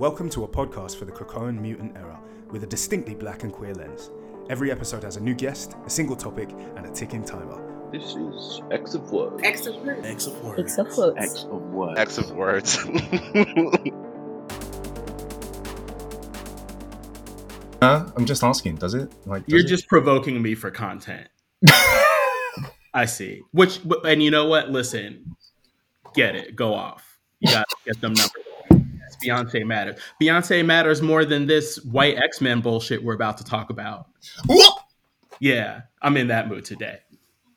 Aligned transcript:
Welcome 0.00 0.30
to 0.30 0.44
a 0.44 0.48
podcast 0.48 0.96
for 0.96 1.04
the 1.04 1.12
Krakoan 1.12 1.60
mutant 1.60 1.94
era 1.94 2.18
with 2.48 2.64
a 2.64 2.66
distinctly 2.66 3.14
black 3.14 3.42
and 3.42 3.52
queer 3.52 3.74
lens. 3.74 4.10
Every 4.48 4.72
episode 4.72 5.02
has 5.02 5.18
a 5.18 5.20
new 5.20 5.34
guest, 5.34 5.74
a 5.84 5.90
single 5.90 6.16
topic, 6.16 6.48
and 6.76 6.86
a 6.86 6.90
ticking 6.90 7.22
timer. 7.22 7.60
This 7.92 8.14
is 8.14 8.62
X 8.70 8.94
of 8.94 9.12
Words. 9.12 9.42
X 9.44 9.66
of 9.66 9.76
words. 9.84 10.06
X 10.06 10.26
of 10.26 10.42
words. 10.42 10.78
X 10.78 10.78
of 10.78 10.94
words. 10.94 11.18
X 11.18 11.44
of 11.44 11.60
Words. 11.70 11.98
X 11.98 12.18
of 12.18 12.30
words. 12.30 12.78
Uh, 17.82 18.10
I'm 18.16 18.24
just 18.24 18.42
asking, 18.42 18.76
does 18.76 18.94
it? 18.94 19.12
Like, 19.26 19.44
does 19.44 19.52
You're 19.52 19.60
it? 19.60 19.68
just 19.68 19.86
provoking 19.86 20.40
me 20.40 20.54
for 20.54 20.70
content. 20.70 21.28
I 22.94 23.04
see. 23.04 23.42
Which 23.52 23.80
and 24.04 24.22
you 24.22 24.30
know 24.30 24.46
what? 24.46 24.70
Listen, 24.70 25.36
get 26.14 26.36
it. 26.36 26.56
Go 26.56 26.72
off. 26.72 27.18
You 27.40 27.52
got 27.52 27.68
to 27.68 27.76
get 27.84 28.00
them 28.00 28.14
numbers. 28.14 28.39
Beyonce 29.24 29.66
matters. 29.66 30.00
Beyonce 30.20 30.64
matters 30.64 31.02
more 31.02 31.24
than 31.24 31.46
this 31.46 31.76
white 31.84 32.16
X 32.16 32.40
Men 32.40 32.60
bullshit 32.60 33.02
we're 33.02 33.14
about 33.14 33.38
to 33.38 33.44
talk 33.44 33.70
about. 33.70 34.06
Yeah, 35.40 35.82
I'm 36.02 36.16
in 36.16 36.28
that 36.28 36.48
mood 36.48 36.64
today. 36.64 36.98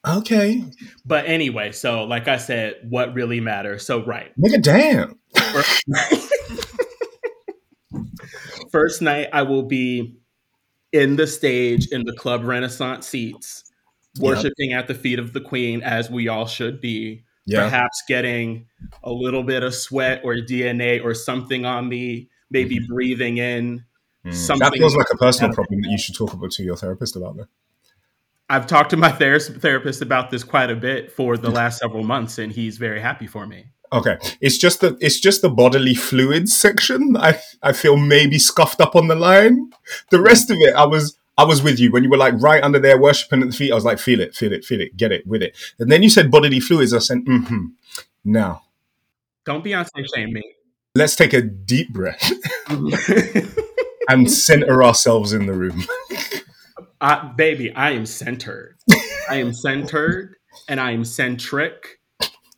Okay, 0.05 0.61
But 1.05 1.25
anyway, 1.27 1.71
so 1.71 2.03
like 2.03 2.27
I 2.27 2.35
said, 2.35 2.75
what 2.89 3.13
really 3.13 3.39
matters? 3.39 3.85
So 3.85 4.03
right, 4.03 4.33
nigga, 4.37 4.61
damn. 4.61 5.17
first 5.33 5.83
night, 5.87 6.29
first 8.71 9.01
night 9.01 9.29
I 9.31 9.43
will 9.43 9.63
be 9.63 10.17
in 10.91 11.15
the 11.15 11.25
stage 11.25 11.87
in 11.87 12.03
the 12.03 12.11
club 12.11 12.43
Renaissance 12.43 13.07
seats, 13.07 13.63
worshiping 14.19 14.73
at 14.73 14.89
the 14.89 14.93
feet 14.93 15.19
of 15.19 15.31
the 15.31 15.39
Queen 15.39 15.81
as 15.81 16.09
we 16.09 16.27
all 16.27 16.47
should 16.47 16.81
be. 16.81 17.23
Yeah, 17.45 17.63
Perhaps 17.63 18.03
getting 18.07 18.67
a 19.03 19.11
little 19.11 19.43
bit 19.43 19.63
of 19.63 19.75
sweat 19.75 20.21
or 20.23 20.35
DNA 20.35 21.03
or 21.03 21.13
something 21.13 21.65
on 21.65 21.89
me, 21.89 22.29
maybe 22.49 22.79
breathing 22.79 23.37
in. 23.37 23.83
Mm. 24.25 24.33
something- 24.33 24.71
that 24.71 24.77
feels 24.77 24.95
like 24.95 25.07
a 25.11 25.17
personal 25.17 25.53
problem 25.53 25.81
that 25.81 25.89
you 25.89 25.97
should 25.97 26.15
talk 26.15 26.31
about 26.31 26.51
to 26.51 26.63
your 26.63 26.77
therapist 26.77 27.17
about. 27.17 27.35
Though. 27.35 27.47
I've 28.49 28.67
talked 28.67 28.91
to 28.91 28.97
my 28.97 29.11
ther- 29.11 29.39
therapist 29.39 30.01
about 30.01 30.29
this 30.29 30.43
quite 30.43 30.69
a 30.69 30.75
bit 30.75 31.11
for 31.11 31.37
the 31.37 31.49
last 31.49 31.79
several 31.79 32.03
months, 32.03 32.37
and 32.37 32.51
he's 32.51 32.77
very 32.77 33.01
happy 33.01 33.27
for 33.27 33.45
me. 33.45 33.65
Okay, 33.91 34.17
it's 34.41 34.57
just 34.57 34.81
the 34.81 34.97
it's 35.01 35.19
just 35.19 35.41
the 35.41 35.49
bodily 35.49 35.93
fluids 35.93 36.55
section. 36.55 37.15
I 37.17 37.39
I 37.61 37.73
feel 37.73 37.97
maybe 37.97 38.39
scuffed 38.39 38.81
up 38.81 38.95
on 38.95 39.07
the 39.07 39.15
line. 39.15 39.71
The 40.09 40.21
rest 40.21 40.49
of 40.49 40.57
it, 40.61 40.73
I 40.73 40.85
was 40.85 41.17
I 41.37 41.45
was 41.45 41.63
with 41.63 41.79
you 41.79 41.91
when 41.91 42.03
you 42.03 42.09
were 42.09 42.17
like 42.17 42.35
right 42.37 42.63
under 42.63 42.79
there 42.79 42.99
worshiping 42.99 43.41
at 43.41 43.49
the 43.49 43.55
feet. 43.55 43.71
I 43.71 43.75
was 43.75 43.85
like, 43.85 43.99
feel 43.99 44.19
it, 44.19 44.35
feel 44.35 44.53
it, 44.53 44.63
feel 44.63 44.81
it, 44.81 44.95
get 44.95 45.11
it 45.11 45.25
with 45.25 45.41
it. 45.41 45.57
And 45.79 45.91
then 45.91 46.03
you 46.03 46.09
said 46.09 46.29
bodily 46.29 46.59
fluids. 46.59 46.93
I 46.93 46.99
said, 46.99 47.19
mm-hmm. 47.19 47.65
Now 48.23 48.63
Don't 49.45 49.63
be 49.63 49.71
Beyonce 49.71 50.05
shame 50.15 50.33
me. 50.33 50.43
let's 50.95 51.15
take 51.15 51.33
a 51.33 51.41
deep 51.41 51.91
breath 51.91 52.31
and 54.09 54.31
center 54.31 54.83
ourselves 54.83 55.33
in 55.33 55.45
the 55.45 55.53
room. 55.53 55.83
I, 57.01 57.33
baby, 57.35 57.73
I 57.73 57.91
am 57.91 58.05
centered. 58.05 58.77
I 59.29 59.35
am 59.37 59.53
centered 59.53 60.35
and 60.69 60.79
I 60.79 60.91
am 60.91 61.03
centric 61.03 61.99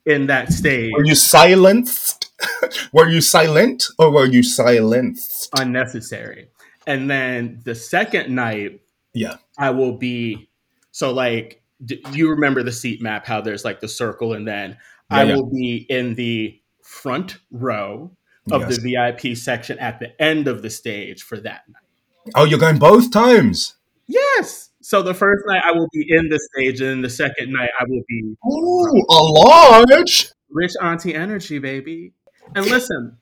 in 0.06 0.28
that 0.28 0.54
stage. 0.54 0.92
Were 0.94 1.06
you 1.06 1.16
silenced? 1.16 2.32
were 2.94 3.10
you 3.10 3.22
silent 3.22 3.86
or 3.98 4.12
were 4.12 4.26
you 4.26 4.44
silenced? 4.44 5.50
Unnecessary. 5.58 6.50
And 6.88 7.10
then 7.10 7.62
the 7.64 7.76
second 7.76 8.34
night, 8.34 8.82
Yeah. 9.14 9.38
I 9.58 9.72
will 9.72 9.94
be 9.98 10.50
so 10.92 11.12
like 11.12 11.62
d- 11.84 12.02
you 12.12 12.30
remember 12.30 12.64
the 12.64 12.72
seat 12.72 13.02
map 13.02 13.26
how 13.26 13.42
there's 13.42 13.66
like 13.66 13.80
the 13.82 13.88
circle 13.88 14.34
and 14.34 14.48
then 14.48 14.78
I 15.10 15.24
Yeah, 15.24 15.30
yeah. 15.30 15.36
will 15.36 15.50
be 15.52 15.86
in 15.90 16.16
the 16.16 16.60
front 16.84 17.38
row 17.52 18.12
of 18.52 18.62
Yes. 18.62 18.78
the 18.78 18.82
VIP 18.94 19.36
section 19.36 19.80
at 19.80 20.00
the 20.00 20.20
end 20.22 20.48
of 20.48 20.62
the 20.62 20.70
stage 20.70 21.24
for 21.24 21.38
that 21.40 21.64
night. 21.68 22.32
Oh, 22.36 22.44
you're 22.46 22.60
going 22.60 22.78
both 22.80 23.12
times. 23.12 23.76
Yes. 24.08 24.70
So 24.82 25.02
the 25.02 25.14
first 25.16 25.44
night 25.48 25.64
I 25.66 25.72
will 25.72 25.90
be 25.92 26.06
in 26.08 26.30
the 26.30 26.40
stage 26.54 26.80
and 26.82 27.04
the 27.04 27.10
second 27.10 27.52
night 27.52 27.70
I 27.80 27.86
will 27.88 28.04
be 28.08 28.36
Ooh, 28.48 29.04
a 29.10 29.24
large. 29.24 30.30
rich 30.52 30.74
auntie 30.82 31.16
energy, 31.16 31.58
baby. 31.60 32.14
And 32.56 32.66
listen, 32.68 33.18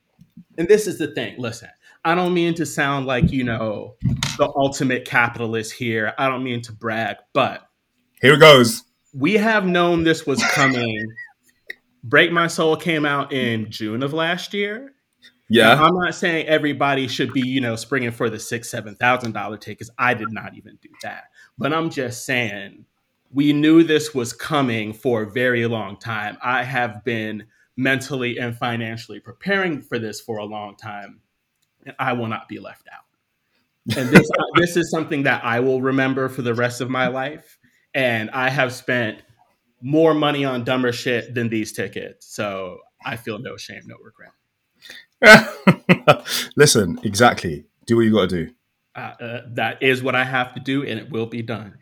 and 0.58 0.68
this 0.68 0.88
is 0.88 0.98
the 0.98 1.08
thing. 1.08 1.36
Listen, 1.40 1.70
I 2.06 2.16
don't 2.16 2.34
mean 2.34 2.54
to 2.56 2.66
sound 2.66 3.06
like, 3.06 3.32
you 3.32 3.44
know, 3.44 3.96
the 4.38 4.52
ultimate 4.56 5.06
capitalist 5.06 5.72
here. 5.74 6.14
I 6.18 6.28
don't 6.30 6.44
mean 6.44 6.62
to 6.64 6.74
brag, 6.74 7.18
but 7.34 7.68
Here 8.22 8.34
it 8.34 8.40
goes. 8.40 8.84
we 9.14 9.34
have 9.36 9.66
known 9.66 10.04
this 10.04 10.26
was 10.26 10.44
coming. 10.52 11.06
Break 12.04 12.32
My 12.32 12.48
Soul 12.48 12.76
came 12.76 13.06
out 13.06 13.32
in 13.32 13.72
June 13.72 14.04
of 14.04 14.12
last 14.14 14.54
year. 14.54 14.94
Yeah. 15.50 15.82
I'm 15.82 15.96
not 15.96 16.16
saying 16.16 16.48
everybody 16.48 17.08
should 17.08 17.32
be, 17.32 17.42
you 17.48 17.62
know, 17.62 17.76
springing 17.76 18.12
for 18.12 18.30
the 18.30 18.40
six, 18.40 18.70
seven 18.70 18.96
thousand 18.96 19.34
dollar 19.34 19.58
tickets. 19.58 19.90
I 19.98 20.14
did 20.14 20.32
not 20.32 20.56
even 20.56 20.78
do 20.82 20.90
that. 21.04 21.26
But 21.58 21.74
I'm 21.74 21.90
just 21.90 22.26
saying 22.26 22.86
we 23.32 23.54
knew 23.54 23.84
this 23.84 24.14
was 24.14 24.34
coming 24.34 24.94
for 24.94 25.22
a 25.24 25.30
very 25.32 25.66
long 25.68 25.98
time. 25.98 26.38
I 26.42 26.64
have 26.64 27.04
been 27.04 27.46
mentally 27.78 28.38
and 28.38 28.58
financially 28.58 29.20
preparing 29.20 29.82
for 29.82 30.00
this 30.00 30.20
for 30.22 30.38
a 30.38 30.46
long 30.46 30.76
time, 30.76 31.20
and 31.86 31.96
I 32.00 32.14
will 32.14 32.28
not 32.28 32.48
be 32.48 32.60
left 32.60 32.88
out. 32.92 33.98
And 33.98 34.10
this 34.10 34.30
this 34.56 34.78
is 34.78 34.90
something 34.92 35.24
that 35.24 35.44
I 35.44 35.60
will 35.60 35.82
remember 35.82 36.30
for 36.30 36.42
the 36.42 36.54
rest 36.54 36.82
of 36.82 36.90
my 36.90 37.08
life. 37.08 37.58
And 37.94 38.30
I 38.32 38.50
have 38.50 38.74
spent 38.74 39.20
more 39.82 40.14
money 40.14 40.46
on 40.46 40.64
dumber 40.64 40.92
shit 40.92 41.34
than 41.36 41.50
these 41.50 41.74
tickets. 41.74 42.26
So 42.34 42.80
I 43.06 43.18
feel 43.18 43.38
no 43.40 43.58
shame, 43.58 43.84
no 43.86 43.98
regret. 44.02 44.32
Listen, 46.56 47.00
exactly. 47.04 47.66
Do 47.86 47.98
what 47.98 48.04
you 48.04 48.12
got 48.14 48.30
to 48.30 48.46
do. 48.46 48.54
uh, 48.96 49.00
uh, 49.00 49.42
that 49.54 49.84
is 49.84 50.02
what 50.04 50.16
I 50.16 50.24
have 50.24 50.54
to 50.54 50.60
do, 50.60 50.84
and 50.84 51.00
it 51.00 51.10
will 51.10 51.26
be 51.26 51.42
done. 51.42 51.78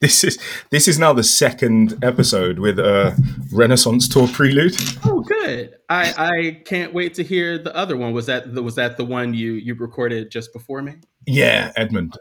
This 0.00 0.24
is 0.24 0.38
this 0.70 0.88
is 0.88 0.98
now 0.98 1.12
the 1.12 1.22
second 1.22 2.02
episode 2.04 2.58
with 2.58 2.78
a 2.78 3.16
Renaissance 3.52 4.08
tour 4.08 4.28
prelude. 4.28 4.76
Oh, 5.04 5.20
good. 5.20 5.74
I, 5.88 6.14
I 6.16 6.62
can't 6.64 6.92
wait 6.92 7.14
to 7.14 7.22
hear 7.22 7.58
the 7.58 7.74
other 7.74 7.96
one. 7.96 8.12
Was 8.12 8.26
that 8.26 8.54
the, 8.54 8.62
was 8.62 8.74
that 8.74 8.96
the 8.96 9.04
one 9.04 9.34
you 9.34 9.52
you 9.52 9.74
recorded 9.74 10.30
just 10.30 10.52
before 10.52 10.82
me? 10.82 10.96
Yeah, 11.26 11.72
Edmund. 11.76 12.14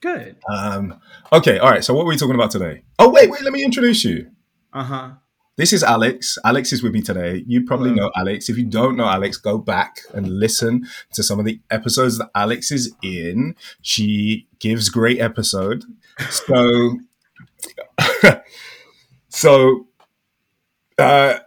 Good. 0.00 0.36
Um, 0.50 0.98
okay, 1.32 1.58
all 1.58 1.70
right. 1.70 1.84
So 1.84 1.94
what 1.94 2.02
are 2.02 2.08
we 2.08 2.16
talking 2.16 2.34
about 2.34 2.50
today? 2.50 2.82
Oh 2.98 3.10
wait, 3.10 3.30
wait. 3.30 3.42
Let 3.42 3.52
me 3.52 3.62
introduce 3.62 4.04
you. 4.04 4.30
Uh 4.72 4.84
huh. 4.84 5.10
This 5.60 5.74
is 5.74 5.82
Alex. 5.84 6.38
Alex 6.42 6.72
is 6.72 6.82
with 6.82 6.94
me 6.94 7.02
today. 7.02 7.44
You 7.46 7.66
probably 7.66 7.90
Hello. 7.90 8.04
know 8.06 8.12
Alex. 8.16 8.48
If 8.48 8.56
you 8.56 8.64
don't 8.64 8.96
know 8.96 9.04
Alex, 9.04 9.36
go 9.36 9.58
back 9.58 9.96
and 10.14 10.26
listen 10.26 10.86
to 11.12 11.22
some 11.22 11.38
of 11.38 11.44
the 11.44 11.60
episodes 11.70 12.16
that 12.16 12.30
Alex 12.34 12.72
is 12.72 12.94
in. 13.02 13.54
She 13.82 14.48
gives 14.58 14.88
great 14.88 15.20
episode. 15.20 15.84
So, 16.30 16.98
so 19.28 19.86
uh, 20.96 21.40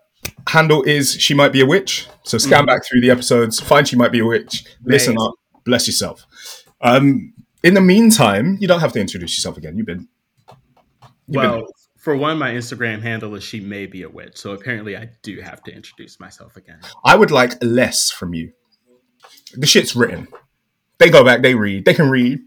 handle 0.47 0.83
is 0.83 1.13
she 1.13 1.33
might 1.33 1.51
be 1.51 1.61
a 1.61 1.65
witch. 1.65 2.07
So 2.23 2.37
scan 2.37 2.65
Mhm. 2.65 2.67
back 2.67 2.85
through 2.85 3.01
the 3.01 3.09
episodes, 3.09 3.59
find 3.59 3.87
she 3.87 3.95
might 3.95 4.11
be 4.11 4.19
a 4.19 4.25
witch. 4.25 4.63
Listen 4.83 5.15
Nice. 5.15 5.23
up, 5.25 5.33
bless 5.65 5.87
yourself. 5.87 6.27
Um, 6.81 7.33
in 7.63 7.73
the 7.73 7.81
meantime, 7.81 8.57
you 8.61 8.67
don't 8.67 8.79
have 8.81 8.93
to 8.93 8.99
introduce 9.01 9.35
yourself 9.39 9.57
again. 9.57 9.75
You've 9.75 9.87
been 9.87 10.07
You've 11.27 11.41
been- 11.41 11.49
Well, 11.51 11.67
for 12.03 12.17
one, 12.17 12.37
my 12.37 12.51
Instagram 12.51 13.01
handle 13.01 13.33
is 13.35 13.45
she 13.45 13.61
may 13.61 13.85
be 13.85 14.03
a 14.03 14.09
witch, 14.09 14.35
so 14.35 14.51
apparently 14.51 14.97
I 14.97 15.07
do 15.21 15.39
have 15.39 15.63
to 15.63 15.73
introduce 15.73 16.19
myself 16.19 16.57
again. 16.57 16.81
I 17.05 17.15
would 17.15 17.31
like 17.31 17.53
less 17.61 18.11
from 18.11 18.33
you. 18.33 18.51
The 19.53 19.65
shit's 19.65 19.95
written. 19.95 20.27
They 20.97 21.09
go 21.09 21.23
back, 21.23 21.43
they 21.43 21.55
read, 21.55 21.85
they 21.85 21.93
can 21.93 22.09
read. 22.09 22.41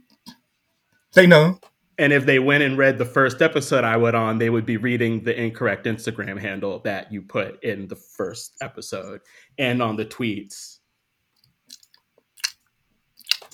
They 1.15 1.27
know. 1.27 1.59
And 1.97 2.13
if 2.13 2.27
they 2.27 2.39
went 2.39 2.65
and 2.65 2.77
read 2.77 2.99
the 2.99 3.07
first 3.07 3.41
episode 3.41 3.83
I 3.83 3.97
went 3.97 4.15
on, 4.15 4.37
they 4.37 4.51
would 4.51 4.67
be 4.67 4.77
reading 4.77 5.25
the 5.25 5.35
incorrect 5.35 5.87
Instagram 5.87 6.39
handle 6.39 6.81
that 6.81 7.11
you 7.11 7.23
put 7.23 7.65
in 7.65 7.89
the 7.89 7.97
first 7.97 8.57
episode 8.61 9.23
and 9.57 9.81
on 9.81 9.97
the 9.97 10.05
tweets. 10.05 10.81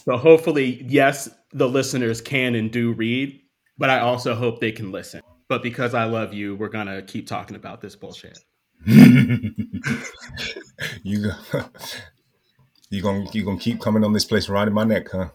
So 0.04 0.16
hopefully, 0.16 0.84
yes, 0.88 1.30
the 1.52 1.68
listeners 1.68 2.20
can 2.20 2.56
and 2.56 2.72
do 2.72 2.92
read, 2.92 3.40
but 3.78 3.88
I 3.88 4.00
also 4.00 4.34
hope 4.34 4.58
they 4.58 4.72
can 4.72 4.90
listen. 4.90 5.22
But 5.52 5.62
because 5.62 5.92
I 5.92 6.04
love 6.04 6.32
you, 6.32 6.56
we're 6.56 6.70
gonna 6.70 7.02
keep 7.02 7.26
talking 7.26 7.56
about 7.56 7.82
this 7.82 7.94
bullshit. 7.94 8.38
you 8.86 9.52
go- 11.04 11.36
you 12.88 13.02
gonna 13.02 13.26
you 13.32 13.44
gonna 13.44 13.58
keep 13.58 13.78
coming 13.78 14.02
on 14.02 14.14
this 14.14 14.24
place 14.24 14.48
riding 14.48 14.72
my 14.72 14.84
neck, 14.84 15.10
huh? 15.12 15.28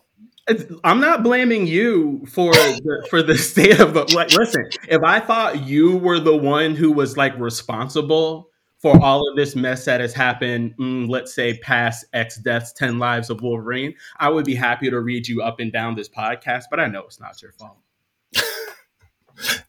I'm 0.83 0.99
not 0.99 1.21
blaming 1.21 1.67
you 1.67 2.25
for 2.25 2.51
the, 2.51 3.05
for 3.11 3.21
the 3.21 3.37
state 3.37 3.79
of 3.79 3.93
the 3.93 4.11
like. 4.15 4.31
Listen, 4.33 4.67
if 4.89 5.03
I 5.03 5.19
thought 5.19 5.67
you 5.67 5.97
were 5.97 6.19
the 6.19 6.35
one 6.35 6.73
who 6.73 6.91
was 6.91 7.15
like 7.15 7.37
responsible 7.37 8.49
for 8.81 8.99
all 8.99 9.29
of 9.29 9.35
this 9.35 9.55
mess 9.55 9.85
that 9.85 10.01
has 10.01 10.15
happened, 10.15 10.73
mm, 10.79 11.07
let's 11.07 11.31
say 11.31 11.59
past 11.59 12.05
X 12.13 12.39
deaths, 12.39 12.73
ten 12.73 12.97
lives 12.97 13.29
of 13.29 13.43
Wolverine, 13.43 13.93
I 14.17 14.29
would 14.29 14.45
be 14.45 14.55
happy 14.55 14.89
to 14.89 14.99
read 14.99 15.27
you 15.27 15.43
up 15.43 15.59
and 15.59 15.71
down 15.71 15.93
this 15.93 16.09
podcast. 16.09 16.63
But 16.71 16.79
I 16.79 16.87
know 16.87 17.01
it's 17.01 17.19
not 17.19 17.39
your 17.39 17.51
fault. 17.51 17.77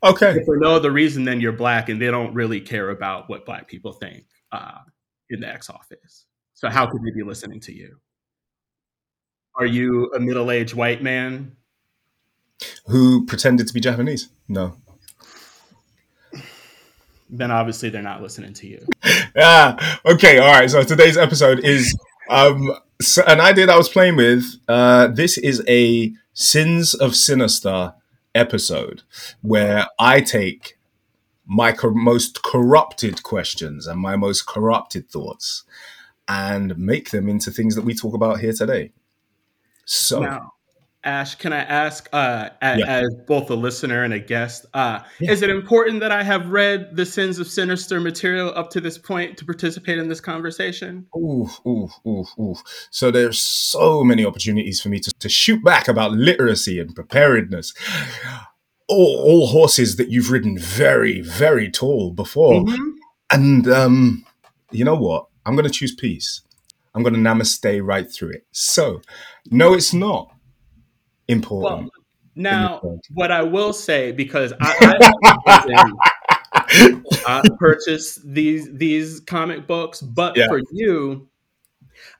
Okay. 0.02 0.30
If 0.38 0.44
for 0.44 0.56
no 0.56 0.74
other 0.74 0.90
reason 0.90 1.24
than 1.24 1.40
you're 1.40 1.52
black, 1.52 1.88
and 1.88 2.00
they 2.00 2.10
don't 2.10 2.34
really 2.34 2.60
care 2.60 2.90
about 2.90 3.28
what 3.28 3.44
black 3.44 3.68
people 3.68 3.92
think 3.92 4.24
uh, 4.52 4.78
in 5.30 5.40
the 5.40 5.48
X 5.48 5.70
office. 5.70 6.26
So 6.54 6.68
how 6.68 6.86
could 6.86 7.02
they 7.02 7.10
be 7.10 7.22
listening 7.22 7.60
to 7.60 7.72
you? 7.74 8.00
Are 9.54 9.66
you 9.66 10.10
a 10.14 10.20
middle-aged 10.20 10.74
white 10.74 11.02
man? 11.02 11.56
Who 12.86 13.26
pretended 13.26 13.68
to 13.68 13.74
be 13.74 13.80
Japanese? 13.80 14.28
No. 14.48 14.76
Then 17.30 17.50
obviously 17.50 17.90
they're 17.90 18.02
not 18.02 18.22
listening 18.22 18.54
to 18.54 18.66
you. 18.66 18.86
yeah. 19.36 19.96
Okay. 20.06 20.38
All 20.38 20.52
right. 20.52 20.70
So 20.70 20.82
today's 20.82 21.18
episode 21.18 21.60
is 21.60 21.96
um, 22.30 22.72
an 23.26 23.40
idea 23.40 23.66
that 23.66 23.74
I 23.74 23.76
was 23.76 23.88
playing 23.88 24.16
with. 24.16 24.44
Uh, 24.66 25.08
this 25.08 25.36
is 25.38 25.62
a 25.68 26.12
Sins 26.32 26.94
of 26.94 27.14
Sinister 27.14 27.94
episode 28.34 29.02
where 29.42 29.86
I 29.98 30.20
take 30.20 30.78
my 31.46 31.72
co- 31.72 31.90
most 31.90 32.42
corrupted 32.42 33.22
questions 33.22 33.86
and 33.86 34.00
my 34.00 34.16
most 34.16 34.46
corrupted 34.46 35.08
thoughts 35.08 35.64
and 36.28 36.76
make 36.78 37.10
them 37.10 37.28
into 37.28 37.50
things 37.50 37.74
that 37.74 37.84
we 37.84 37.94
talk 37.94 38.14
about 38.14 38.40
here 38.40 38.52
today. 38.52 38.92
So, 39.86 40.20
Now, 40.20 40.52
Ash, 41.08 41.36
can 41.36 41.54
I 41.54 41.60
ask, 41.60 42.06
uh, 42.12 42.50
a- 42.60 42.78
Yeah. 42.78 42.84
as 43.00 43.08
both 43.26 43.48
a 43.48 43.54
listener 43.54 44.02
and 44.04 44.12
a 44.12 44.18
guest, 44.18 44.66
uh, 44.74 44.98
Yeah. 45.18 45.32
is 45.32 45.40
it 45.40 45.48
important 45.48 46.00
that 46.00 46.12
I 46.12 46.22
have 46.22 46.50
read 46.50 46.94
the 46.96 47.06
Sins 47.06 47.38
of 47.38 47.46
Sinister 47.48 47.98
material 47.98 48.52
up 48.54 48.68
to 48.72 48.80
this 48.80 48.98
point 48.98 49.38
to 49.38 49.46
participate 49.46 49.96
in 49.98 50.08
this 50.08 50.20
conversation? 50.20 51.06
ooh, 51.16 51.48
ooh, 51.66 51.88
ooh, 52.06 52.24
ooh. 52.38 52.56
So 52.90 53.10
there's 53.10 53.38
so 53.40 54.04
many 54.04 54.22
opportunities 54.24 54.82
for 54.82 54.90
me 54.90 55.00
to, 55.00 55.10
to 55.18 55.28
shoot 55.30 55.64
back 55.64 55.88
about 55.88 56.12
literacy 56.12 56.78
and 56.78 56.94
preparedness. 56.94 57.72
All, 58.86 59.16
all 59.26 59.46
horses 59.48 59.96
that 59.96 60.10
you've 60.10 60.30
ridden 60.30 60.58
very, 60.58 61.22
very 61.22 61.70
tall 61.70 62.10
before. 62.12 62.64
Mhm. 62.66 62.92
And 63.32 63.66
um, 63.68 64.24
you 64.70 64.84
know 64.84 64.94
what? 64.94 65.26
I'm 65.46 65.54
going 65.56 65.66
to 65.66 65.70
choose 65.72 65.94
peace. 65.94 66.42
I'm 66.94 67.02
going 67.02 67.14
to 67.14 67.20
namaste 67.20 67.80
right 67.82 68.10
through 68.10 68.30
it. 68.30 68.46
So, 68.52 69.00
no, 69.50 69.72
it's 69.72 69.94
not 69.94 70.32
important. 71.28 71.82
Well, 71.82 71.90
now, 72.34 72.80
what 73.14 73.32
I 73.32 73.42
will 73.42 73.72
say, 73.72 74.12
because 74.12 74.52
I, 74.60 74.98
I, 75.46 77.00
I 77.26 77.42
purchased 77.58 78.20
these 78.24 78.68
these 78.72 79.20
comic 79.20 79.66
books, 79.66 80.00
but 80.00 80.36
Yeah. 80.36 80.46
for 80.46 80.60
you, 80.72 81.28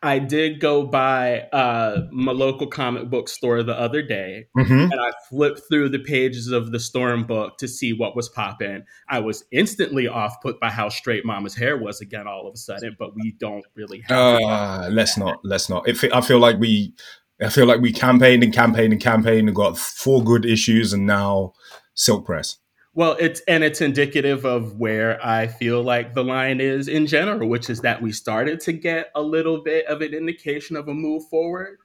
I 0.03 0.19
did 0.19 0.59
go 0.61 0.83
by 0.85 1.43
uh, 1.53 2.09
my 2.11 2.33
local 2.33 2.67
comic 2.67 3.11
book 3.11 3.29
store 3.29 3.63
the 3.63 3.79
other 3.79 4.03
day, 4.03 4.49
Mhm. 4.57 4.91
and 4.91 5.01
I 5.01 5.11
flipped 5.29 5.63
through 5.71 5.91
the 5.91 6.01
pages 6.01 6.49
of 6.49 6.73
the 6.73 6.81
Storm 6.81 7.25
book 7.25 7.59
to 7.59 7.69
see 7.69 7.93
what 7.93 8.17
was 8.17 8.29
popping. 8.29 8.85
I 9.09 9.21
was 9.21 9.45
instantly 9.53 10.09
off 10.09 10.35
put 10.43 10.59
by 10.59 10.71
how 10.71 10.89
straight 10.89 11.25
Mama's 11.25 11.55
hair 11.55 11.77
was 11.77 12.01
again 12.01 12.27
all 12.27 12.49
of 12.49 12.55
a 12.55 12.59
sudden, 12.59 12.97
but 12.99 13.15
we 13.15 13.37
don't 13.39 13.65
really 13.77 14.03
have. 14.09 14.41
Uh, 14.41 14.89
let's 14.91 15.17
not. 15.17 15.39
Let's 15.45 15.69
not. 15.69 15.89
It, 15.89 16.13
I 16.13 16.21
feel 16.23 16.41
like 16.41 16.59
we. 16.59 16.93
I 17.41 17.49
feel 17.51 17.67
like 17.67 17.81
we 17.81 17.93
campaigned 17.93 18.43
and 18.43 18.53
campaigned 18.53 18.93
and 18.93 19.03
campaigned 19.03 19.49
and 19.49 19.55
got 19.55 19.79
four 19.79 20.23
good 20.23 20.45
issues, 20.45 20.93
and 20.93 21.07
now 21.07 21.53
silk 21.95 22.27
press. 22.27 22.57
Well, 22.95 23.17
it's 23.21 23.41
and 23.47 23.63
it's 23.63 23.81
indicative 23.81 24.45
of 24.45 24.77
where 24.79 25.25
I 25.25 25.47
feel 25.47 25.83
like 25.83 26.15
the 26.15 26.25
line 26.25 26.61
is 26.61 26.89
in 26.89 27.07
general, 27.07 27.49
which 27.49 27.71
is 27.71 27.81
that 27.83 28.03
we 28.03 28.11
started 28.11 28.59
to 28.63 28.73
get 28.73 29.11
a 29.15 29.23
little 29.23 29.63
bit 29.63 29.87
of 29.87 30.01
an 30.01 30.15
indication 30.15 30.75
of 30.75 30.89
a 30.89 30.95
move 30.95 31.29
forward, 31.29 31.79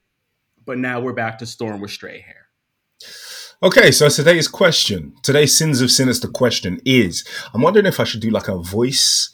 but 0.64 0.78
now 0.78 1.00
we're 1.00 1.12
back 1.12 1.38
to 1.38 1.46
Storm 1.46 1.80
with 1.80 1.92
stray 1.92 2.20
hair. 2.20 2.48
Okay, 3.62 3.92
so 3.92 4.08
today's 4.08 4.48
question, 4.48 5.14
today's 5.22 5.56
Sins 5.56 5.80
of 5.80 5.90
Sinister 5.90 6.28
question 6.28 6.80
is 6.84 7.24
I'm 7.54 7.62
wondering 7.62 7.86
if 7.86 8.00
I 8.00 8.04
should 8.04 8.20
do 8.20 8.30
like 8.30 8.48
a 8.48 8.58
voice 8.58 9.33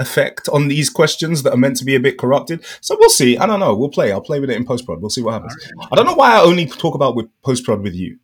effect 0.00 0.48
on 0.48 0.68
these 0.68 0.90
questions 0.90 1.42
that 1.42 1.52
are 1.52 1.58
meant 1.58 1.76
to 1.76 1.84
be 1.84 1.94
a 1.94 2.00
bit 2.00 2.18
corrupted. 2.18 2.64
So 2.80 2.96
we'll 2.98 3.10
see. 3.10 3.38
I 3.38 3.46
don't 3.46 3.60
know. 3.60 3.74
We'll 3.74 3.90
play. 3.90 4.10
I'll 4.10 4.20
play 4.20 4.40
with 4.40 4.50
it 4.50 4.56
in 4.56 4.64
post 4.64 4.86
prod. 4.86 5.00
We'll 5.00 5.10
see 5.10 5.22
what 5.22 5.34
happens. 5.34 5.56
I 5.92 5.94
don't 5.94 6.06
know 6.06 6.14
why 6.14 6.32
I 6.32 6.40
only 6.40 6.66
talk 6.66 6.94
about 6.94 7.14
with 7.14 7.28
post 7.42 7.64
prod 7.64 7.82
with 7.82 7.94
you. 7.94 8.18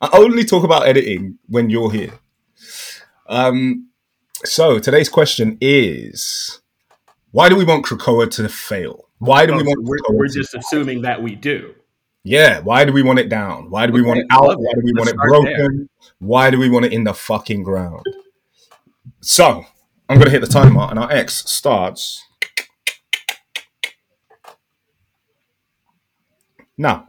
I 0.00 0.10
only 0.12 0.44
talk 0.44 0.64
about 0.64 0.86
editing 0.86 1.38
when 1.48 1.70
you're 1.70 1.90
here. 1.90 2.12
Um, 3.26 3.88
so 4.44 4.78
today's 4.78 5.08
question 5.08 5.56
is 5.60 6.60
why 7.30 7.48
do 7.48 7.56
we 7.56 7.64
want 7.64 7.86
Krakoa 7.86 8.30
to 8.32 8.48
fail? 8.48 9.08
Why 9.18 9.46
do 9.46 9.54
we 9.54 9.62
want 9.62 9.82
we're, 9.82 9.98
we're 10.10 10.28
just 10.28 10.54
assuming 10.54 11.02
that 11.02 11.22
we 11.22 11.34
do. 11.34 11.74
yeah, 12.24 12.60
why 12.60 12.84
do 12.84 12.92
we 12.92 13.02
want 13.02 13.18
it 13.18 13.30
down? 13.30 13.70
Why 13.70 13.86
do 13.86 13.92
we 13.92 14.02
want 14.02 14.18
it 14.18 14.26
out? 14.30 14.58
Why 14.58 14.72
do 14.74 14.82
we 14.84 14.92
want 14.92 15.06
Let's 15.06 15.10
it 15.10 15.14
start 15.14 15.28
broken? 15.28 15.88
Why 16.18 16.50
do 16.50 16.58
we 16.58 16.68
want 16.68 16.84
it 16.84 16.92
in 16.92 17.04
the 17.04 17.14
fucking 17.14 17.62
ground? 17.62 18.04
So, 19.20 19.64
I'm 20.08 20.16
going 20.18 20.26
to 20.26 20.30
hit 20.30 20.40
the 20.40 20.46
timer 20.46 20.86
and 20.90 20.98
our 20.98 21.10
X 21.10 21.50
starts 21.50 22.22
now. 26.76 27.06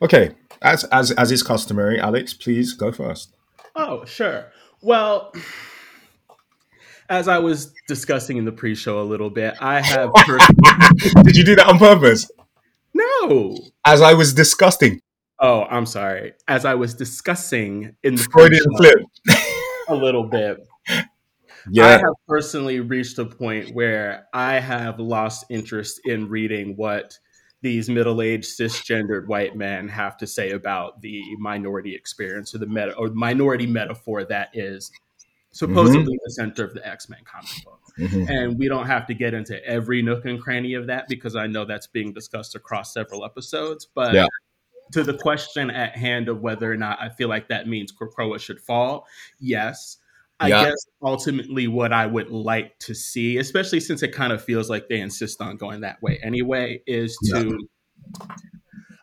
Okay, 0.00 0.34
as 0.60 0.84
as 0.84 1.12
as 1.12 1.30
is 1.30 1.42
customary, 1.42 2.00
Alex, 2.00 2.34
please 2.34 2.74
go 2.74 2.90
first. 2.92 3.34
Oh, 3.76 4.04
sure. 4.04 4.46
Well, 4.82 5.32
as 7.08 7.28
I 7.28 7.38
was 7.38 7.72
discussing 7.88 8.36
in 8.36 8.44
the 8.44 8.52
pre-show 8.52 9.00
a 9.00 9.04
little 9.04 9.30
bit, 9.30 9.54
I 9.60 9.80
have 9.80 10.10
Did 11.22 11.36
you 11.36 11.44
do 11.44 11.54
that 11.56 11.66
on 11.68 11.78
purpose? 11.78 12.30
no. 12.94 13.56
As 13.84 14.00
I 14.02 14.14
was 14.14 14.34
discussing. 14.34 15.00
Oh, 15.38 15.62
I'm 15.64 15.86
sorry. 15.86 16.34
As 16.48 16.64
I 16.64 16.74
was 16.74 16.94
discussing 16.94 17.96
in 18.02 18.16
the 18.16 18.22
Freudian 18.24 18.62
pre-show 18.76 18.92
flip. 19.26 19.38
a 19.88 19.94
little 19.94 20.24
bit, 20.24 20.58
I 20.88 21.02
have 21.76 22.14
personally 22.26 22.80
reached 22.80 23.18
a 23.18 23.24
point 23.24 23.74
where 23.74 24.26
I 24.32 24.54
have 24.58 24.98
lost 24.98 25.46
interest 25.50 26.00
in 26.04 26.28
reading 26.28 26.76
what 26.76 27.18
these 27.60 27.88
middle-aged 27.88 28.44
cisgendered 28.44 29.28
white 29.28 29.54
men 29.56 29.86
have 29.88 30.16
to 30.16 30.26
say 30.26 30.50
about 30.50 31.00
the 31.00 31.22
minority 31.38 31.94
experience 31.94 32.54
or 32.54 32.58
the 32.58 32.66
meta 32.66 32.92
or 32.96 33.08
minority 33.10 33.68
metaphor 33.68 34.24
that 34.24 34.48
is 34.52 34.90
supposedly 35.52 36.18
the 36.24 36.30
center 36.32 36.64
of 36.64 36.74
the 36.74 36.84
X-Men 36.86 37.20
comic 37.24 37.50
book. 37.64 37.78
Mhm. 37.98 38.28
And 38.28 38.58
we 38.58 38.68
don't 38.68 38.86
have 38.86 39.06
to 39.06 39.14
get 39.14 39.34
into 39.34 39.64
every 39.64 40.02
nook 40.02 40.24
and 40.24 40.40
cranny 40.40 40.74
of 40.74 40.86
that 40.88 41.06
because 41.08 41.36
I 41.36 41.46
know 41.46 41.64
that's 41.64 41.86
being 41.86 42.12
discussed 42.12 42.56
across 42.56 42.92
several 42.92 43.24
episodes. 43.24 43.86
But 43.94 44.14
Yeah. 44.14 44.26
to 44.92 45.04
the 45.04 45.14
question 45.14 45.70
at 45.70 45.96
hand 45.96 46.28
of 46.28 46.40
whether 46.40 46.72
or 46.72 46.76
not 46.76 47.00
I 47.00 47.10
feel 47.10 47.28
like 47.28 47.48
that 47.48 47.68
means 47.68 47.92
Krakoa 47.92 48.40
should 48.40 48.60
fall, 48.60 49.06
yes. 49.38 49.98
I 50.42 50.48
Yeah. 50.48 50.64
guess 50.64 50.86
ultimately 51.02 51.68
what 51.68 51.92
I 51.92 52.06
would 52.06 52.30
like 52.30 52.76
to 52.80 52.94
see, 52.94 53.38
especially 53.38 53.78
since 53.80 54.02
it 54.02 54.12
kind 54.12 54.32
of 54.32 54.42
feels 54.42 54.68
like 54.68 54.88
they 54.88 55.00
insist 55.00 55.40
on 55.40 55.56
going 55.56 55.80
that 55.82 56.02
way 56.02 56.18
anyway, 56.22 56.82
is 56.86 57.16
to, 57.30 57.58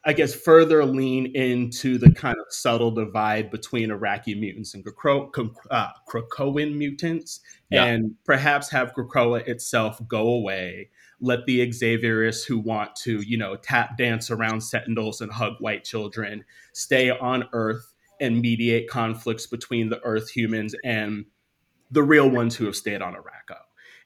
I 0.05 0.13
guess, 0.13 0.33
further 0.33 0.83
lean 0.85 1.27
into 1.35 1.97
the 1.97 2.11
kind 2.11 2.37
of 2.37 2.45
subtle 2.49 2.91
divide 2.91 3.51
between 3.51 3.89
Arakkii 3.89 4.37
mutants 4.39 4.73
and 4.73 4.83
Krakro- 4.85 5.53
uh, 5.71 5.87
Krakoan 6.09 6.75
mutants, 6.75 7.39
Yeah. 7.69 7.85
and 7.85 8.15
perhaps 8.25 8.69
have 8.71 8.93
Krakoa 8.93 9.47
itself 9.47 9.99
go 10.07 10.27
away. 10.27 10.89
Let 11.21 11.45
the 11.45 11.59
Xavierists 11.67 12.45
who 12.45 12.59
want 12.59 12.95
to, 12.97 13.21
you 13.21 13.37
know, 13.37 13.55
tap 13.57 13.97
dance 13.97 14.31
around 14.31 14.61
Sentinels 14.61 15.21
and 15.21 15.31
hug 15.31 15.55
white 15.59 15.83
children 15.83 16.43
stay 16.73 17.09
on 17.09 17.45
Earth 17.53 17.88
and 18.19 18.41
mediate 18.41 18.89
conflicts 18.89 19.47
between 19.47 19.89
the 19.89 20.01
Earth 20.03 20.29
humans 20.29 20.75
and 20.83 21.25
the 21.91 22.03
real 22.03 22.29
ones 22.29 22.55
who 22.55 22.65
have 22.65 22.75
stayed 22.75 23.01
on 23.01 23.13
Arakko. 23.13 23.57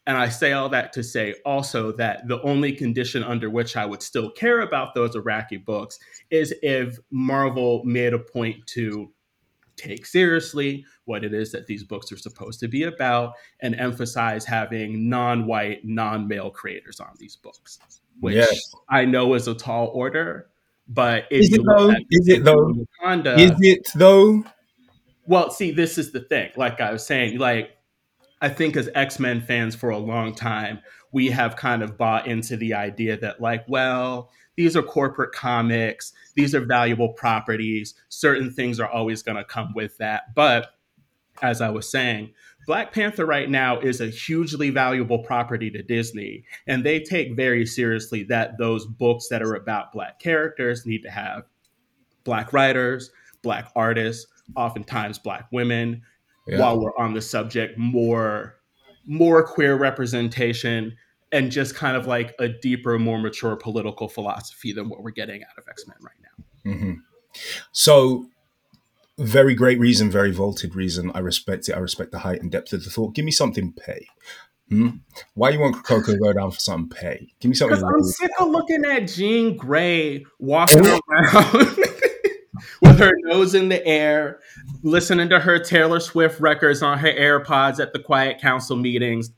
And 0.06 0.18
I 0.18 0.28
say 0.30 0.52
all 0.52 0.68
that 0.70 0.92
to 0.94 1.04
say 1.04 1.36
also 1.46 1.94
that 1.94 2.28
the 2.28 2.42
only 2.42 2.74
condition 2.74 3.24
under 3.24 3.50
which 3.50 3.78
I 3.78 3.86
would 3.86 4.02
still 4.02 4.30
care 4.30 4.60
about 4.60 4.94
those 4.96 5.16
Arakkii 5.16 5.64
books 5.64 5.98
is 6.30 6.54
if 6.62 6.98
Marvel 7.10 7.84
made 7.86 8.14
a 8.14 8.20
point 8.20 8.68
to 8.68 9.12
take 9.76 10.06
seriously 10.06 10.86
what 11.06 11.24
it 11.24 11.34
is 11.34 11.52
that 11.52 11.68
these 11.68 11.84
books 11.84 12.12
are 12.12 12.18
supposed 12.18 12.60
to 12.60 12.68
be 12.68 12.84
about 12.84 13.34
and 13.62 13.76
emphasize 13.76 14.46
having 14.46 15.10
non 15.10 15.46
white, 15.46 15.80
non 15.84 16.28
male 16.28 16.50
creators 16.50 17.00
on 17.00 17.14
these 17.18 17.38
books, 17.38 17.80
which 18.20 18.36
Yes. 18.36 18.76
I 18.90 19.06
know 19.06 19.34
is 19.34 19.48
a 19.48 19.56
tall 19.56 19.88
order. 19.94 20.50
But 20.88 21.26
Is 21.32 21.54
it 21.54 21.62
though? 21.66 21.92
Is 22.10 22.28
it 22.28 22.44
though? 22.44 22.74
Is 23.38 23.54
it 23.60 23.88
though? 23.96 24.44
well, 25.26 25.50
see, 25.50 25.72
this 25.72 25.98
is 25.98 26.12
the 26.12 26.20
thing. 26.20 26.52
Like 26.56 26.82
I 26.82 26.92
was 26.92 27.06
saying, 27.06 27.40
like 27.40 27.78
I 28.42 28.50
think 28.50 28.76
as 28.76 28.90
X 28.94 29.20
Men 29.20 29.42
fans 29.42 29.76
for 29.76 29.90
a 29.90 29.98
long 29.98 30.36
time, 30.36 30.80
we 31.12 31.30
have 31.30 31.56
kind 31.56 31.82
of 31.82 31.98
bought 31.98 32.28
into 32.28 32.58
the 32.58 32.74
idea 32.74 33.18
that, 33.18 33.40
like, 33.40 33.64
well, 33.70 34.30
these 34.56 34.76
are 34.76 34.84
corporate 34.84 35.32
comics, 35.32 36.12
these 36.36 36.54
are 36.54 36.66
valuable 36.66 37.14
properties, 37.14 37.96
certain 38.10 38.52
things 38.52 38.80
are 38.80 38.90
always 38.90 39.24
going 39.24 39.38
to 39.38 39.46
come 39.46 39.74
with 39.74 39.98
that. 39.98 40.36
But 40.36 40.76
as 41.42 41.62
I 41.62 41.70
was 41.70 41.90
saying, 41.90 42.34
Black 42.66 42.94
Panther 42.94 43.26
right 43.26 43.50
now 43.50 43.80
is 43.80 44.02
a 44.02 44.08
hugely 44.08 44.70
valuable 44.70 45.20
property 45.20 45.70
to 45.72 45.84
Disney, 45.84 46.44
and 46.68 46.84
they 46.86 47.00
take 47.00 47.36
very 47.36 47.66
seriously 47.66 48.24
that 48.24 48.58
those 48.58 48.86
books 48.86 49.28
that 49.30 49.42
are 49.42 49.56
about 49.56 49.92
Black 49.92 50.20
characters 50.20 50.86
need 50.86 51.04
to 51.04 51.10
have 51.12 51.44
Black 52.24 52.54
writers, 52.54 53.12
Black 53.42 53.70
artists, 53.76 54.28
oftentimes 54.56 55.20
Black 55.20 55.48
women, 55.52 56.02
Yeah. 56.48 56.60
while 56.60 56.80
we're 56.80 56.98
on 56.98 57.14
the 57.14 57.22
subject 57.22 57.78
more 57.78 58.56
more 59.06 59.44
queer 59.44 59.76
representation 59.76 60.96
and 61.34 61.52
just 61.52 61.76
kind 61.76 61.98
of 61.98 62.08
like 62.08 62.34
a 62.40 62.48
deeper, 62.48 62.98
more 62.98 63.20
mature 63.20 63.56
political 63.58 64.08
philosophy 64.08 64.72
than 64.72 64.88
what 64.88 65.04
we're 65.04 65.12
getting 65.12 65.44
out 65.44 65.58
of 65.58 65.66
X 65.68 65.86
Men 65.88 65.98
right 66.02 66.16
now. 66.22 66.72
Mm-hmm. 66.72 66.94
So, 67.72 68.28
very 69.18 69.56
great 69.56 69.80
reason, 69.80 70.10
very 70.10 70.32
vaulted 70.32 70.76
reason. 70.76 71.12
I 71.14 71.20
respect 71.20 71.70
it. 71.70 71.74
I 71.74 71.80
respect 71.80 72.12
the 72.12 72.20
height 72.20 72.42
and 72.42 72.52
depth 72.52 72.74
of 72.74 72.84
the 72.84 72.90
thought. 72.90 73.16
Give 73.16 73.26
me 73.26 73.32
something 73.32 73.74
pay. 73.74 74.08
Hmm? 74.70 74.90
Why 75.36 75.50
you 75.50 75.60
want 75.60 75.84
Coco 75.84 76.14
to 76.14 76.18
go 76.18 76.34
down 76.34 76.52
for 76.52 76.60
something 76.60 76.90
pay? 76.90 77.28
Give 77.40 77.50
me 77.50 77.56
something. 77.56 77.78
Because 77.78 77.94
I'm 77.94 78.04
sick 78.04 78.32
of 78.40 78.50
looking 78.50 78.86
at 78.86 79.02
Jean 79.08 79.56
Grey 79.56 80.26
walking 80.40 80.86
around 80.88 81.02
with 82.82 83.00
her 83.00 83.12
nose 83.26 83.54
in 83.54 83.70
the 83.70 83.86
air, 83.86 84.40
listening 84.82 85.30
to 85.30 85.40
her 85.40 85.60
Taylor 85.60 86.00
Swift 86.00 86.40
records 86.40 86.82
on 86.82 86.98
her 87.00 87.12
AirPods 87.12 87.80
at 87.80 87.94
the 87.94 88.00
Quiet 88.00 88.40
Council 88.40 88.76
meetings, 88.76 89.32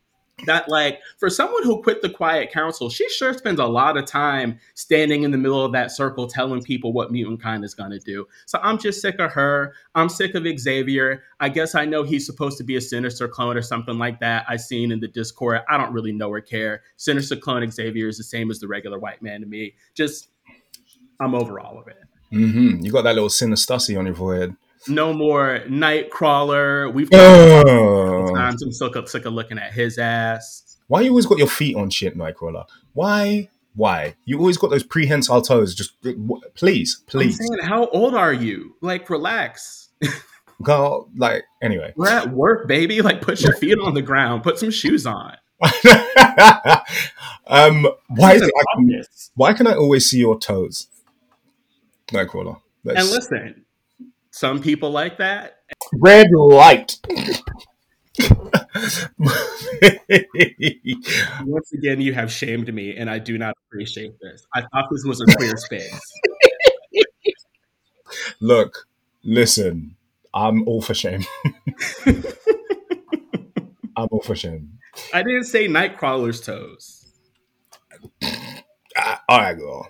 that 0.46 0.68
like 0.68 1.00
for 1.18 1.30
someone 1.30 1.64
who 1.64 1.82
quit 1.82 2.02
the 2.02 2.10
quiet 2.10 2.52
council 2.52 2.90
she 2.90 3.08
sure 3.10 3.34
spends 3.34 3.60
a 3.60 3.66
lot 3.66 3.98
of 3.98 4.06
time 4.06 4.60
standing 4.74 5.24
in 5.24 5.32
the 5.32 5.38
middle 5.38 5.64
of 5.64 5.72
that 5.72 5.92
circle 5.92 6.28
telling 6.28 6.62
people 6.62 6.92
what 6.92 7.12
mutant 7.12 7.42
kind 7.42 7.64
is 7.64 7.74
going 7.74 7.92
to 7.92 8.00
do. 8.00 8.28
So 8.46 8.60
i'm 8.62 8.78
just 8.78 9.02
sick 9.02 9.20
of 9.20 9.32
her. 9.32 9.74
I'm 9.96 10.10
sick 10.10 10.36
of 10.36 10.46
xavier. 10.60 11.24
I 11.40 11.50
guess 11.50 11.74
i 11.74 11.86
know 11.86 12.04
he's 12.04 12.26
supposed 12.26 12.58
to 12.58 12.64
be 12.64 12.76
a 12.76 12.82
sinister 12.82 13.28
clone 13.28 13.56
or 13.56 13.62
something 13.62 13.98
like 13.98 14.20
that 14.20 14.46
i 14.50 14.58
seen 14.58 14.92
in 14.92 15.00
the 15.00 15.08
discord. 15.08 15.62
I 15.70 15.78
don't 15.78 15.94
really 15.94 16.12
know 16.12 16.30
or 16.30 16.42
care. 16.42 16.84
Sinister 16.98 17.38
clone 17.38 17.70
xavier 17.72 18.08
is 18.08 18.18
the 18.18 18.24
same 18.24 18.52
as 18.52 18.60
the 18.60 18.68
regular 18.68 19.00
white 19.00 19.22
man 19.22 19.42
to 19.42 19.48
me. 19.48 19.76
Just 19.94 20.30
i'm 21.20 21.34
over 21.34 21.60
all 21.60 21.80
of 21.80 21.88
it. 21.88 21.98
Mm-hmm. 22.34 22.84
you 22.84 22.92
got 22.92 23.04
that 23.04 23.14
little 23.14 23.30
sinistussy 23.30 23.98
on 23.98 24.06
your 24.06 24.16
forehead 24.16 24.56
no 24.88 25.14
more 25.14 25.62
Nightcrawler. 25.68 26.94
We've 26.94 27.10
oh. 27.14 28.34
times. 28.34 28.64
I'm 28.64 28.72
sick 28.72 29.08
sick 29.08 29.26
of 29.26 29.34
looking 29.34 29.58
at 29.58 29.74
his 29.74 29.98
ass. 29.98 30.78
Why 30.88 31.02
you 31.02 31.10
always 31.10 31.26
got 31.26 31.38
your 31.38 31.48
feet 31.48 31.76
on 31.76 31.90
shit, 31.90 32.18
Nightcrawler? 32.18 32.66
Why? 32.94 33.50
Why? 33.76 34.16
You 34.26 34.40
always 34.40 34.58
got 34.58 34.70
those 34.70 34.84
prehensile 34.84 35.42
toes. 35.42 35.76
Just 35.76 35.94
please, 36.56 37.04
please. 37.08 37.38
Saying, 37.38 37.64
how 37.64 37.88
old 37.88 38.16
are 38.16 38.34
you? 38.34 38.76
Like, 38.82 39.10
relax. 39.10 39.90
Go 40.64 41.10
like 41.18 41.44
anyway. 41.62 41.94
We're 41.98 42.08
at 42.08 42.30
work, 42.32 42.68
baby. 42.68 43.02
Like, 43.02 43.22
put 43.22 43.42
your 43.42 43.54
feet 43.56 43.78
on 43.78 43.94
the 43.94 44.02
ground. 44.02 44.44
Put 44.44 44.58
some 44.58 44.72
shoes 44.72 45.06
on. 45.06 45.36
um, 47.48 47.88
why 48.08 48.34
is 48.34 48.42
it? 48.42 48.52
Can, 48.76 49.04
why 49.36 49.54
can 49.54 49.68
I 49.68 49.74
always 49.74 50.10
see 50.10 50.20
your 50.20 50.40
toes, 50.40 50.88
Nightcrawler? 52.08 52.62
Let's... 52.84 53.02
And 53.02 53.10
listen, 53.10 53.65
some 54.36 54.62
people 54.62 54.92
like 54.92 55.18
that. 55.20 55.60
Red 55.94 56.28
light. 56.34 56.98
Once 61.46 61.72
again, 61.74 62.02
you 62.02 62.14
have 62.14 62.30
shamed 62.30 62.74
me, 62.74 62.98
and 62.98 63.10
I 63.10 63.18
do 63.18 63.38
not 63.38 63.56
appreciate 63.66 64.20
this. 64.20 64.46
I 64.54 64.60
thought 64.60 64.90
this 64.92 65.06
was 65.06 65.22
a 65.22 65.26
queer 65.38 65.56
space. 65.56 66.02
Look, 68.42 68.86
listen, 69.24 69.96
I'm 70.34 70.68
all 70.68 70.82
for 70.82 70.94
shame. 70.94 71.24
I'm 73.96 74.10
all 74.12 74.22
for 74.22 74.36
shame. 74.36 74.80
I 75.14 75.24
didn't 75.24 75.46
say 75.46 75.70
Nightcrawler's 75.70 76.42
toes. 76.42 77.06
Uh, 78.22 79.16
all 79.30 79.40
right, 79.40 79.58
girl. 79.58 79.88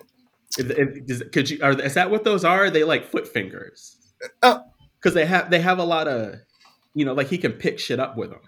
If, 0.56 0.70
if, 0.70 1.32
could 1.32 1.50
you? 1.50 1.58
Are, 1.64 1.72
is 1.80 1.94
that 1.94 2.12
what 2.12 2.22
those 2.22 2.44
are? 2.44 2.66
Are 2.66 2.70
they 2.70 2.84
like 2.84 3.10
foot 3.10 3.26
fingers? 3.26 3.95
Because 4.20 4.62
uh, 5.06 5.10
they 5.10 5.26
have 5.26 5.50
they 5.50 5.60
have 5.60 5.78
a 5.78 5.84
lot 5.84 6.08
of 6.08 6.36
you 6.94 7.04
know 7.04 7.14
like 7.14 7.28
he 7.28 7.38
can 7.38 7.52
pick 7.52 7.78
shit 7.78 8.00
up 8.00 8.16
with 8.16 8.30
them 8.30 8.40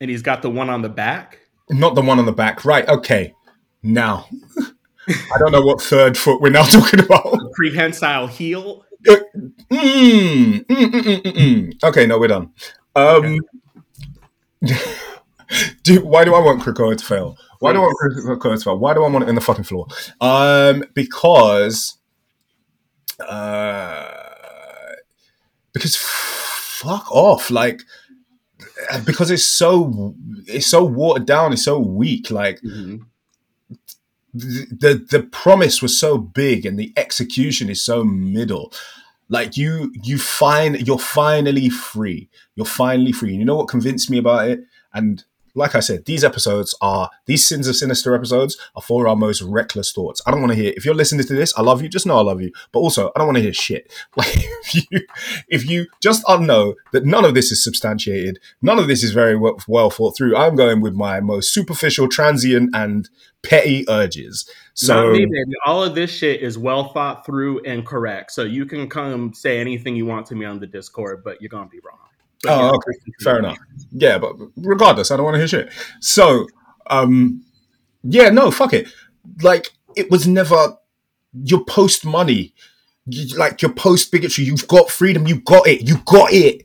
and 0.00 0.10
he's 0.10 0.22
got 0.22 0.42
the 0.42 0.50
one 0.50 0.70
on 0.70 0.82
the 0.82 0.88
back? 0.88 1.40
Not 1.70 1.94
the 1.94 2.02
one 2.02 2.18
on 2.18 2.26
the 2.26 2.32
back. 2.32 2.64
Right 2.64 2.88
okay. 2.88 3.34
Now 3.82 4.26
i 5.08 5.38
don't 5.38 5.52
know 5.52 5.62
what 5.62 5.80
third 5.80 6.16
foot 6.16 6.40
we're 6.40 6.50
now 6.50 6.62
talking 6.64 7.00
about. 7.00 7.38
Prehensile 7.52 8.26
heel? 8.26 8.84
Uh, 9.08 9.16
mm, 9.70 10.66
mm, 10.66 11.22
mm, 11.22 11.84
okay 11.84 12.06
no 12.06 12.18
we're 12.18 12.28
done. 12.28 12.50
Um 12.96 13.38
do, 15.82 16.04
why 16.04 16.24
do 16.24 16.34
i 16.34 16.40
want 16.40 16.62
krakoa 16.62 16.96
to 16.96 17.04
fail? 17.04 17.36
Why 17.60 17.72
do 17.72 17.78
i 17.78 17.82
want 17.82 18.26
krakoa 18.26 18.58
to 18.58 18.64
fail? 18.64 18.78
Why 18.78 18.94
do 18.94 19.04
i 19.04 19.08
want 19.08 19.24
it 19.24 19.28
in 19.28 19.36
the 19.36 19.40
fucking 19.40 19.64
floor? 19.64 19.86
Um 20.20 20.84
because 20.94 21.97
uh, 23.26 24.94
because 25.72 25.96
fuck 25.96 27.10
off, 27.10 27.50
like 27.50 27.82
because 29.04 29.30
it's 29.30 29.46
so 29.46 30.14
it's 30.46 30.66
so 30.66 30.84
watered 30.84 31.26
down, 31.26 31.52
it's 31.52 31.64
so 31.64 31.78
weak. 31.78 32.30
Like 32.30 32.60
mm-hmm. 32.60 32.98
the 34.34 35.04
the 35.10 35.28
promise 35.30 35.82
was 35.82 35.98
so 35.98 36.18
big, 36.18 36.66
and 36.66 36.78
the 36.78 36.92
execution 36.96 37.68
is 37.68 37.84
so 37.84 38.04
middle. 38.04 38.72
Like 39.28 39.56
you, 39.56 39.92
you 40.02 40.18
find 40.18 40.86
you're 40.86 40.98
finally 40.98 41.68
free. 41.68 42.30
You're 42.54 42.66
finally 42.66 43.12
free. 43.12 43.30
And 43.30 43.38
you 43.38 43.44
know 43.44 43.56
what 43.56 43.68
convinced 43.68 44.10
me 44.10 44.18
about 44.18 44.48
it? 44.48 44.60
And 44.94 45.22
like 45.58 45.74
I 45.74 45.80
said, 45.80 46.04
these 46.04 46.24
episodes 46.24 46.74
are 46.80 47.10
these 47.26 47.46
sins 47.46 47.68
of 47.68 47.76
sinister 47.76 48.14
episodes 48.14 48.56
are 48.74 48.82
for 48.82 49.08
our 49.08 49.16
most 49.16 49.42
reckless 49.42 49.92
thoughts. 49.92 50.22
I 50.26 50.30
don't 50.30 50.40
want 50.40 50.52
to 50.52 50.58
hear 50.58 50.72
if 50.76 50.84
you're 50.84 50.94
listening 50.94 51.26
to 51.26 51.34
this, 51.34 51.52
I 51.58 51.62
love 51.62 51.82
you, 51.82 51.88
just 51.88 52.06
know 52.06 52.18
I 52.18 52.22
love 52.22 52.40
you. 52.40 52.52
But 52.72 52.80
also 52.80 53.08
I 53.14 53.18
don't 53.18 53.26
want 53.26 53.36
to 53.36 53.42
hear 53.42 53.52
shit. 53.52 53.92
Like 54.16 54.34
if 54.34 54.74
you 54.74 55.00
if 55.48 55.68
you 55.68 55.86
just 56.00 56.24
know 56.28 56.74
that 56.92 57.04
none 57.04 57.24
of 57.24 57.34
this 57.34 57.52
is 57.52 57.62
substantiated, 57.62 58.40
none 58.62 58.78
of 58.78 58.88
this 58.88 59.04
is 59.04 59.12
very 59.12 59.36
well, 59.36 59.58
well 59.68 59.90
thought 59.90 60.16
through. 60.16 60.36
I'm 60.36 60.56
going 60.56 60.80
with 60.80 60.94
my 60.94 61.20
most 61.20 61.52
superficial, 61.54 62.08
transient, 62.08 62.74
and 62.74 63.08
petty 63.42 63.84
urges. 63.88 64.48
So 64.74 65.12
me. 65.12 65.26
All 65.64 65.82
of 65.82 65.94
this 65.94 66.10
shit 66.10 66.40
is 66.40 66.58
well 66.58 66.92
thought 66.92 67.24
through 67.24 67.62
and 67.64 67.86
correct. 67.86 68.32
So 68.32 68.42
you 68.42 68.66
can 68.66 68.88
come 68.88 69.32
say 69.34 69.58
anything 69.58 69.96
you 69.96 70.06
want 70.06 70.26
to 70.26 70.34
me 70.34 70.46
on 70.46 70.58
the 70.58 70.66
Discord, 70.66 71.22
but 71.24 71.40
you're 71.40 71.48
gonna 71.48 71.68
be 71.68 71.80
wrong. 71.84 72.07
But, 72.42 72.52
oh, 72.52 72.76
okay, 72.76 72.98
fair 73.20 73.38
enough. 73.38 73.58
Yeah, 73.90 74.18
but 74.18 74.36
regardless, 74.56 75.10
I 75.10 75.16
don't 75.16 75.24
want 75.24 75.34
to 75.34 75.38
hear 75.38 75.48
shit. 75.48 75.70
So, 76.00 76.46
um, 76.88 77.44
yeah, 78.02 78.30
no, 78.30 78.50
fuck 78.50 78.72
it. 78.72 78.88
Like, 79.42 79.72
it 79.96 80.10
was 80.10 80.26
never 80.26 80.76
your 81.32 81.64
post 81.64 82.04
money, 82.04 82.54
like 83.36 83.62
your 83.62 83.72
post 83.72 84.12
bigotry. 84.12 84.44
You've 84.44 84.68
got 84.68 84.90
freedom. 84.90 85.26
You 85.26 85.40
got 85.40 85.66
it. 85.66 85.82
You 85.82 85.98
got 86.04 86.32
it. 86.32 86.64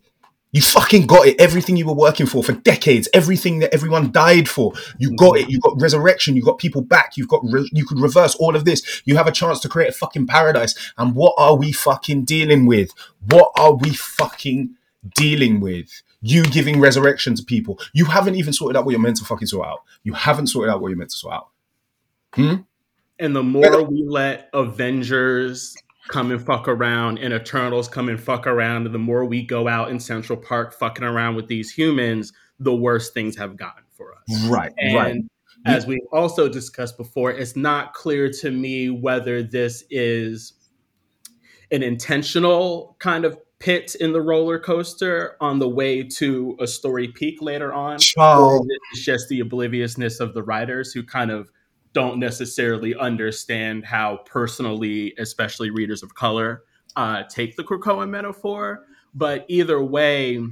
You 0.51 0.62
fucking 0.62 1.08
got 1.08 1.25
it. 1.25 1.42
Everything 1.42 1.77
you 1.77 1.88
were 1.88 1.96
working 1.96 2.27
for 2.27 2.44
for 2.44 2.51
decades, 2.51 3.10
everything 3.12 3.58
that 3.60 3.74
everyone 3.74 4.12
died 4.12 4.48
for, 4.48 4.74
you 5.00 5.15
got 5.15 5.38
it. 5.38 5.50
You 5.50 5.60
got 5.60 5.82
resurrection. 5.82 6.36
You 6.36 6.44
got 6.44 6.60
people 6.60 6.82
back. 6.82 7.18
You've 7.18 7.27
got 7.27 7.42
re- 7.44 7.70
you 7.74 7.86
could 7.86 8.00
reverse 8.00 8.36
all 8.36 8.56
of 8.56 8.63
this. 8.63 9.01
You 9.06 9.18
have 9.18 9.25
a 9.25 9.32
chance 9.32 9.60
to 9.62 9.70
create 9.70 9.89
a 9.89 9.94
fucking 9.94 10.27
paradise. 10.27 10.75
And 10.96 11.15
what 11.15 11.34
are 11.38 11.56
we 11.56 11.72
fucking 11.72 12.25
dealing 12.25 12.68
with? 12.68 12.92
What 13.25 13.51
are 13.58 13.74
we 13.74 13.96
fucking 13.96 14.75
dealing 15.15 15.60
with 15.60 16.01
you 16.22 16.43
giving 16.43 16.79
resurrection 16.79 17.36
to 17.36 17.43
people. 17.43 17.79
You 17.93 18.05
haven't 18.05 18.36
even 18.36 18.53
sorted 18.53 18.77
out 18.77 18.86
what 18.86 18.91
you're 18.91 19.01
meant 19.01 19.17
to 19.17 19.25
fucking 19.25 19.48
sort 19.48 19.67
out. 19.67 19.79
You 20.03 20.13
haven't 20.13 20.48
sorted 20.48 20.74
out 20.74 20.81
what 20.81 20.89
you're 20.89 20.98
meant 20.98 21.12
to 21.12 21.17
sort 21.17 21.33
out. 21.33 21.50
Hmm? 22.33 22.55
And 23.19 23.36
the 23.36 23.43
more 23.43 23.83
we 23.83 24.03
let 24.07 24.50
Avengers 24.53 25.75
come 26.07 26.31
and 26.31 26.43
fuck 26.43 26.67
around 26.67 27.19
and 27.19 27.33
Eternals 27.33 27.88
come 27.88 28.10
and 28.10 28.19
fuck 28.19 28.48
around, 28.48 28.86
and 28.86 28.95
the 28.95 29.00
more 29.00 29.25
we 29.25 29.43
go 29.43 29.67
out 29.67 29.89
in 29.91 30.00
Central 30.00 30.38
Park 30.38 30.74
fucking 30.74 31.03
around 31.03 31.36
with 31.36 31.48
these 31.48 31.72
humans, 31.72 32.33
the 32.60 32.74
worse 32.74 33.12
things 33.12 33.36
have 33.38 33.55
gotten 33.55 33.83
for 33.91 34.13
us. 34.15 34.48
Right. 34.48 34.72
And 34.77 34.95
right. 34.95 35.22
as 35.65 35.86
we 35.86 36.01
also 36.12 36.50
discussed 36.50 36.98
before, 36.98 37.31
it's 37.31 37.55
not 37.55 37.93
clear 37.93 38.29
to 38.41 38.51
me 38.51 38.89
whether 38.89 39.43
this 39.43 39.83
is 39.89 40.53
an 41.72 41.83
intentional 41.83 42.95
kind 43.00 43.25
of 43.25 43.38
pit 43.63 43.96
in 44.01 44.12
the 44.12 44.22
roller 44.22 44.60
coaster 44.60 45.38
on 45.39 45.58
the 45.58 45.70
way 45.70 46.03
to 46.03 46.58
a 46.60 46.67
story 46.67 47.08
peak 47.08 47.41
later 47.41 47.72
on. 47.74 47.98
Oh. 48.17 48.62
It's 48.91 49.05
just 49.05 49.29
the 49.29 49.39
obliviousness 49.39 50.20
of 50.20 50.34
the 50.34 50.43
writers 50.43 50.91
who 50.91 51.01
kind 51.01 51.32
of 51.32 51.50
don't 51.93 52.20
necessarily 52.20 52.93
understand 52.93 53.86
how 53.86 54.17
personally, 54.25 55.13
especially 55.17 55.70
readers 55.70 56.03
of 56.03 56.13
color, 56.13 56.63
uh, 56.98 57.24
take 57.29 57.55
the 57.55 57.63
Krakoa 57.63 58.10
metaphor. 58.10 58.86
But 59.15 59.46
either 59.48 59.82
way, 59.82 60.46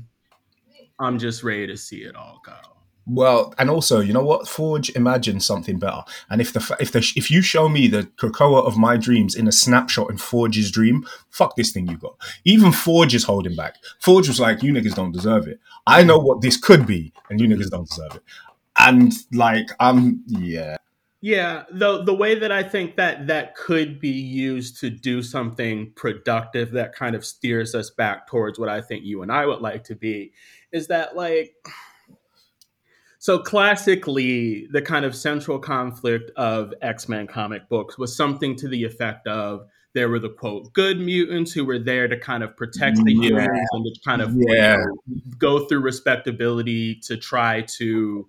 I'm 0.98 1.20
just 1.20 1.44
ready 1.44 1.68
to 1.68 1.76
see 1.76 2.04
it 2.04 2.16
all 2.16 2.42
go. 2.46 2.71
Well, 3.08 3.54
and 3.58 3.70
also, 3.70 4.00
you 4.00 4.14
know 4.14 4.24
what? 4.24 4.48
Forge 4.48 4.90
imagines 4.96 5.46
something 5.46 5.80
better. 5.80 6.04
And 6.30 6.40
if 6.40 6.54
the 6.54 6.76
if 6.80 6.92
the 6.92 7.00
if 7.16 7.32
you 7.32 7.42
show 7.42 7.68
me 7.68 7.88
the 7.88 8.04
Krakoa 8.04 8.66
of 8.66 8.78
my 8.78 8.96
dreams 8.96 9.36
in 9.36 9.48
a 9.48 9.52
snapshot 9.52 10.12
in 10.12 10.18
Forge's 10.18 10.72
dream, 10.72 11.06
fuck 11.30 11.56
this 11.56 11.72
thing 11.72 11.88
you 11.88 11.98
got. 11.98 12.16
Even 12.46 12.72
Forge 12.72 13.16
is 13.16 13.24
holding 13.24 13.56
back. 13.56 13.78
Forge 14.00 14.28
was 14.28 14.40
like, 14.40 14.62
"You 14.62 14.72
niggas 14.72 14.96
don't 14.96 15.12
deserve 15.12 15.48
it. 15.48 15.60
I 15.88 16.04
know 16.04 16.20
what 16.20 16.42
this 16.42 16.58
could 16.58 16.86
be, 16.86 17.12
and 17.30 17.40
you 17.40 17.48
niggas 17.48 17.72
don't 17.72 17.90
deserve 17.90 18.16
it." 18.16 18.24
And 18.78 19.14
like, 19.34 19.70
I'm 19.80 20.24
yeah. 20.28 20.78
Yeah, 21.24 21.64
the 21.72 22.04
the 22.04 22.16
way 22.16 22.36
that 22.36 22.52
I 22.52 22.64
think 22.64 22.96
that 22.96 23.28
that 23.28 23.56
could 23.56 24.00
be 24.00 24.10
used 24.10 24.80
to 24.80 24.90
do 24.90 25.22
something 25.22 25.92
productive 25.96 26.72
that 26.72 26.96
kind 26.96 27.16
of 27.16 27.26
steers 27.26 27.76
us 27.76 27.92
back 27.92 28.28
towards 28.28 28.58
what 28.58 28.70
I 28.70 28.82
think 28.82 29.06
you 29.06 29.22
and 29.22 29.32
I 29.32 29.46
would 29.46 29.62
like 29.62 29.84
to 29.86 29.96
be 29.96 30.34
is 30.72 30.88
that 30.88 31.16
like 31.16 31.54
So 33.22 33.38
classically, 33.38 34.66
the 34.72 34.82
kind 34.82 35.06
of 35.06 35.16
central 35.16 35.60
conflict 35.60 36.32
of 36.38 36.74
X 36.82 37.08
Men 37.08 37.28
comic 37.28 37.70
books 37.70 37.96
was 38.00 38.16
something 38.16 38.56
to 38.56 38.68
the 38.68 38.84
effect 38.84 39.28
of 39.28 39.68
there 39.94 40.10
were 40.10 40.18
the 40.18 40.30
quote 40.30 40.74
good 40.74 41.00
mutants 41.00 41.52
who 41.52 41.64
were 41.64 41.78
there 41.78 42.08
to 42.08 42.18
kind 42.18 42.42
of 42.42 42.58
protect 42.58 42.98
the 43.04 43.14
Yeah. 43.14 43.22
humans 43.22 43.70
and 43.74 43.86
to 43.86 44.02
kind 44.04 44.24
of 44.24 44.36
Yeah. 44.36 44.84
go 45.38 45.68
through 45.68 45.82
respectability 45.82 46.96
to 47.04 47.16
try 47.16 47.62
to 47.78 48.28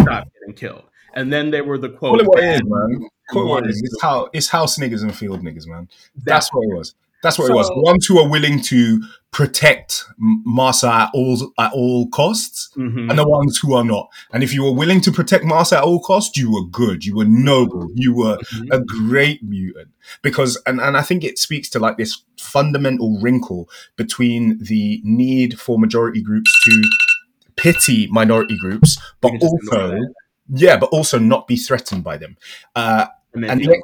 stop 0.00 0.26
getting 0.40 0.54
killed. 0.54 0.84
And 1.14 1.30
then 1.30 1.50
there 1.50 1.62
were 1.64 1.76
the 1.76 1.90
quote 1.90 2.12
Call 2.18 2.20
it 2.20 2.26
what 2.26 2.42
it 2.42 2.54
is, 2.54 2.62
man. 2.64 3.08
Call 3.30 3.42
it 3.42 3.44
what 3.44 3.44
it 3.44 3.48
wanted 3.50 3.70
is. 3.72 3.82
It's 3.84 4.00
how 4.00 4.30
it's 4.32 4.48
house 4.48 4.78
niggas 4.78 5.02
and 5.02 5.14
field 5.14 5.42
niggas, 5.42 5.66
man. 5.66 5.86
that- 6.16 6.24
That's 6.24 6.50
what 6.50 6.62
it 6.62 6.74
was. 6.74 6.94
That's 7.24 7.38
what 7.38 7.50
it 7.50 7.54
was. 7.54 7.68
Ones 7.74 8.06
who 8.06 8.18
are 8.20 8.28
willing 8.28 8.60
to 8.62 9.02
protect 9.32 10.04
M- 10.20 10.42
Massa 10.46 10.88
at 10.88 11.10
all 11.12 11.52
at 11.58 11.72
all 11.72 12.06
costs, 12.10 12.70
Mhm. 12.76 13.10
and 13.10 13.18
the 13.18 13.26
ones 13.28 13.58
who 13.58 13.74
are 13.74 13.82
not. 13.82 14.08
And 14.32 14.44
if 14.44 14.54
you 14.54 14.62
were 14.62 14.70
willing 14.72 15.00
to 15.00 15.10
protect 15.10 15.44
Massa 15.44 15.78
at 15.78 15.82
all 15.82 15.98
costs, 16.00 16.36
you 16.36 16.52
were 16.52 16.64
good. 16.66 17.04
You 17.04 17.16
were 17.16 17.24
noble. 17.24 17.88
You 17.94 18.14
were 18.14 18.36
Mhm. 18.36 18.68
a 18.70 18.80
great 18.84 19.42
mutant. 19.42 19.88
Because 20.22 20.60
and, 20.66 20.80
and 20.80 20.96
I 20.96 21.02
think 21.02 21.24
it 21.24 21.38
speaks 21.38 21.68
to 21.70 21.78
like 21.80 21.96
this 21.96 22.22
fundamental 22.38 23.18
wrinkle 23.20 23.68
between 23.96 24.58
the 24.62 25.00
need 25.02 25.58
for 25.58 25.78
majority 25.80 26.22
groups 26.22 26.52
to 26.66 26.82
pity 27.56 28.06
minority 28.10 28.56
groups, 28.58 28.98
but 29.20 29.32
You 29.32 29.38
can 29.38 29.48
just 29.48 29.54
ignore 29.64 29.82
also 29.96 29.98
yeah, 30.54 30.76
but 30.76 30.90
also 30.90 31.18
not 31.18 31.48
be 31.48 31.56
threatened 31.56 32.04
by 32.04 32.18
them. 32.18 32.36
Uh, 32.76 33.06
And 33.32 33.44
and 33.46 33.60
the- 33.60 33.82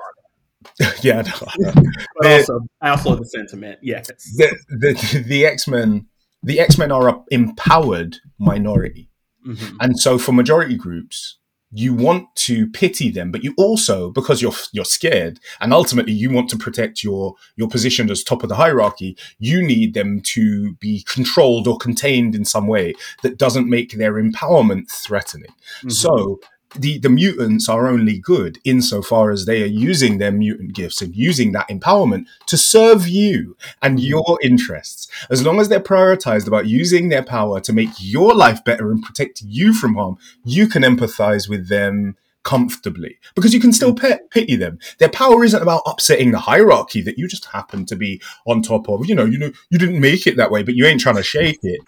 yeah, 1.02 1.22
no, 1.22 1.32
I 1.32 1.54
but 1.58 1.74
the- 2.22 2.36
also, 2.38 2.60
I 2.80 2.88
also 2.90 3.16
the 3.16 3.24
sentiment. 3.26 3.78
Yes. 3.82 4.06
the 4.36 4.56
the 4.68 5.24
the 5.26 5.46
X 5.46 5.66
Men 5.68 6.06
the 6.42 6.58
X 6.60 6.78
Men 6.78 6.90
are 6.92 7.08
a 7.08 7.22
empowered 7.30 8.16
minority, 8.38 9.10
Mhm. 9.46 9.76
and 9.80 9.98
so 9.98 10.18
for 10.18 10.32
majority 10.32 10.76
groups, 10.76 11.36
you 11.72 11.94
want 11.94 12.24
to 12.34 12.66
pity 12.68 13.10
them, 13.10 13.30
but 13.30 13.44
you 13.44 13.54
also 13.56 14.10
because 14.10 14.40
you're 14.42 14.54
you're 14.72 14.84
scared, 14.84 15.38
and 15.60 15.72
ultimately 15.72 16.12
you 16.12 16.30
want 16.30 16.48
to 16.50 16.56
protect 16.56 17.04
your 17.04 17.34
your 17.56 17.68
position 17.68 18.10
as 18.10 18.24
top 18.24 18.42
of 18.42 18.48
the 18.48 18.56
hierarchy. 18.56 19.16
You 19.38 19.62
need 19.62 19.94
them 19.94 20.20
to 20.34 20.74
be 20.80 21.04
controlled 21.06 21.68
or 21.68 21.76
contained 21.78 22.34
in 22.34 22.44
some 22.44 22.66
way 22.66 22.94
that 23.22 23.38
doesn't 23.38 23.68
make 23.68 23.92
their 23.92 24.14
empowerment 24.14 24.90
threatening. 24.90 25.52
Mhm. 25.84 25.92
So 25.92 26.40
the, 26.74 26.98
the 26.98 27.08
mutants 27.08 27.68
are 27.68 27.88
only 27.88 28.18
good 28.18 28.58
insofar 28.64 29.30
as 29.30 29.46
they 29.46 29.62
are 29.62 29.66
using 29.66 30.18
their 30.18 30.32
mutant 30.32 30.72
gifts 30.72 31.02
and 31.02 31.14
using 31.14 31.52
that 31.52 31.68
empowerment 31.68 32.26
to 32.46 32.56
serve 32.56 33.08
you 33.08 33.56
and 33.82 33.98
mm. 33.98 34.08
your 34.08 34.38
interests. 34.42 35.08
As 35.30 35.44
long 35.44 35.60
as 35.60 35.68
they're 35.68 35.80
prioritized 35.80 36.46
about 36.46 36.66
using 36.66 37.08
their 37.08 37.22
power 37.22 37.60
to 37.60 37.72
make 37.72 37.90
your 37.98 38.34
life 38.34 38.64
better 38.64 38.90
and 38.90 39.02
protect 39.02 39.42
you 39.42 39.72
from 39.72 39.94
harm, 39.94 40.16
you 40.44 40.68
can 40.68 40.82
empathize 40.82 41.48
with 41.48 41.68
them 41.68 42.16
comfortably 42.42 43.18
because 43.34 43.52
you 43.52 43.60
can 43.60 43.72
still 43.72 43.94
mm. 43.94 44.00
pe- 44.00 44.18
pity 44.30 44.56
them. 44.56 44.78
Their 44.98 45.10
power 45.10 45.44
isn't 45.44 45.62
about 45.62 45.82
upsetting 45.86 46.30
the 46.30 46.38
hierarchy 46.38 47.02
that 47.02 47.18
you 47.18 47.28
just 47.28 47.46
happen 47.46 47.84
to 47.86 47.96
be 47.96 48.22
on 48.46 48.62
top 48.62 48.88
of. 48.88 49.06
You 49.06 49.14
know, 49.14 49.24
you 49.24 49.38
know, 49.38 49.52
you 49.70 49.78
didn't 49.78 50.00
make 50.00 50.26
it 50.26 50.36
that 50.36 50.50
way, 50.50 50.62
but 50.62 50.74
you 50.74 50.86
ain't 50.86 51.00
trying 51.00 51.16
to 51.16 51.22
shake 51.22 51.60
it. 51.62 51.80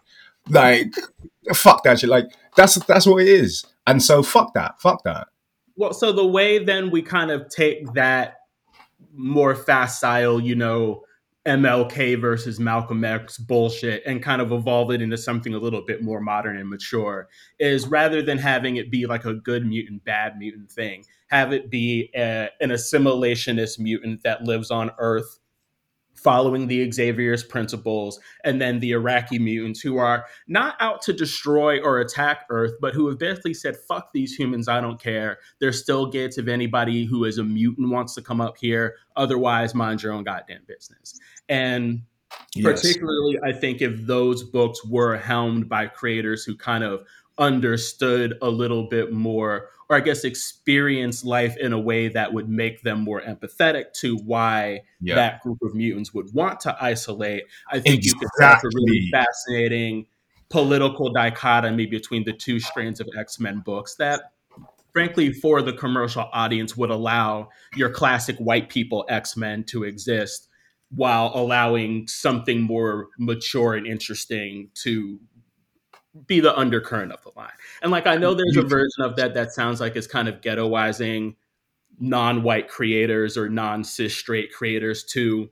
Like, 0.49 0.95
fuck 1.55 1.85
that 1.85 2.01
shit. 2.01 2.11
Like, 2.11 2.33
that's 2.57 2.75
that's 2.87 3.07
what 3.07 3.23
it 3.23 3.29
is. 3.29 3.65
And 3.87 4.03
so, 4.03 4.23
fuck 4.23 4.55
that. 4.55 4.81
Fuck 4.81 5.05
that. 5.05 5.29
Well, 5.77 5.93
so 5.93 6.13
the 6.13 6.27
way 6.27 6.63
then 6.63 6.91
we 6.91 7.03
kind 7.03 7.31
of 7.31 7.49
take 7.49 7.93
that 7.95 8.37
more 9.15 9.55
facile, 9.55 10.41
you 10.41 10.55
know, 10.55 11.03
MLK 11.47 12.21
versus 12.21 12.61
Malcolm 12.61 13.05
X 13.05 13.37
bullshit 13.37 14.03
and 14.07 14.23
kind 14.23 14.41
of 14.41 14.53
evolve 14.53 14.93
it 14.93 15.03
into 15.03 15.17
something 15.17 15.55
a 15.55 15.59
little 15.59 15.83
bit 15.85 16.03
more 16.03 16.21
modern 16.21 16.57
and 16.57 16.69
mature 16.69 17.29
is 17.59 17.87
rather 17.89 18.23
than 18.23 18.39
having 18.39 18.77
it 18.77 18.91
be 18.91 19.07
like 19.07 19.25
a 19.25 19.35
good 19.35 19.67
mutant, 19.67 20.05
bad 20.05 20.39
mutant 20.39 20.71
thing, 20.71 21.05
have 21.29 21.53
it 21.53 21.69
be 21.69 22.11
a, 22.15 22.49
an 22.61 22.71
assimilationist 22.71 23.81
mutant 23.81 24.23
that 24.23 24.45
lives 24.45 24.71
on 24.71 24.93
Earth 24.99 25.41
following 26.23 26.67
the 26.67 26.91
Xavier's 26.91 27.43
principles, 27.43 28.21
and 28.45 28.61
then 28.61 28.81
the 28.81 28.93
Arakkii 28.93 29.41
mutants 29.41 29.81
who 29.81 29.97
are 29.97 30.27
not 30.47 30.77
out 30.81 31.03
to 31.03 31.13
destroy 31.13 31.81
or 31.81 32.01
attack 32.01 32.47
Earth, 32.51 32.75
but 32.81 32.95
who 32.95 33.09
have 33.09 33.19
basically 33.19 33.55
said, 33.55 33.77
fuck 33.77 34.13
these 34.13 34.35
humans, 34.35 34.69
I 34.69 34.81
don't 34.81 35.01
care. 35.01 35.39
They're 35.59 35.73
still 35.73 36.07
gates 36.07 36.39
if 36.39 36.49
anybody 36.49 37.05
who 37.05 37.25
is 37.25 37.39
a 37.39 37.45
mutant 37.45 37.91
wants 37.91 38.15
to 38.15 38.23
come 38.23 38.41
up 38.41 38.57
here. 38.59 38.97
Otherwise, 39.17 39.75
mind 39.75 40.03
your 40.03 40.13
own 40.13 40.25
goddamn 40.25 40.63
business. 40.67 41.19
And 41.49 42.03
Yes. 42.55 42.81
particularly, 42.81 43.39
I 43.45 43.53
think 43.53 43.83
if 43.83 44.07
those 44.07 44.43
books 44.43 44.83
were 44.87 45.19
helmed 45.19 45.69
by 45.69 45.87
creators 45.87 46.45
who 46.45 46.57
kind 46.57 46.83
of 46.83 47.05
understood 47.37 48.39
a 48.41 48.49
little 48.49 48.89
bit 48.89 49.13
more, 49.13 49.69
or 49.93 49.97
I 49.97 50.01
guess 50.01 50.25
experience 50.25 51.23
life 51.23 51.55
in 51.59 51.75
a 51.75 51.79
way 51.79 52.09
that 52.09 52.33
would 52.33 52.49
make 52.49 52.83
them 52.83 53.01
more 53.01 53.21
empathetic 53.21 53.93
to 54.01 54.17
why 54.17 54.81
Yeah. 55.03 55.17
that 55.17 55.43
group 55.43 55.59
of 55.63 55.75
mutants 55.75 56.15
would 56.15 56.33
want 56.33 56.61
to 56.61 56.75
isolate, 56.83 57.45
I 57.71 57.79
think 57.79 58.03
you 58.05 58.15
could 58.15 58.43
up 58.43 58.65
a 58.65 58.69
really 58.75 59.11
fascinating 59.11 60.07
political 60.49 61.13
dichotomy 61.13 61.85
between 61.85 62.25
the 62.25 62.33
two 62.33 62.59
strands 62.59 63.01
of 63.01 63.09
X 63.19 63.39
Men 63.39 63.61
books 63.61 63.97
that, 63.97 64.33
frankly, 64.95 65.31
for 65.31 65.61
the 65.61 65.75
commercial 65.75 66.29
audience, 66.33 66.75
would 66.75 66.91
allow 66.91 67.51
your 67.77 67.91
classic 67.91 68.37
white 68.39 68.71
people 68.71 69.05
X 69.11 69.37
Men 69.37 69.63
to 69.65 69.85
exist 69.85 70.49
while 70.89 71.33
allowing 71.35 72.07
something 72.09 72.63
more 72.63 73.09
mature 73.19 73.75
and 73.75 73.87
interesting 73.87 74.71
to 74.75 75.21
be 76.27 76.41
the 76.41 76.57
undercurrent 76.57 77.13
of 77.13 77.23
the 77.23 77.31
line. 77.37 77.51
And 77.83 77.91
like 77.91 78.07
I 78.07 78.17
know 78.17 78.35
there's 78.35 78.57
a 78.57 78.63
version 78.63 79.03
of 79.03 79.17
that 79.17 79.35
that 79.35 79.53
sounds 79.53 79.81
like 79.81 79.97
it's 79.97 80.07
kind 80.07 80.29
of 80.29 80.41
ghettoizing 80.41 81.37
non-white 81.99 82.69
creators 82.69 83.37
or 83.37 83.49
non-cis 83.49 84.15
straight 84.15 84.53
creators 84.53 85.05
to 85.05 85.51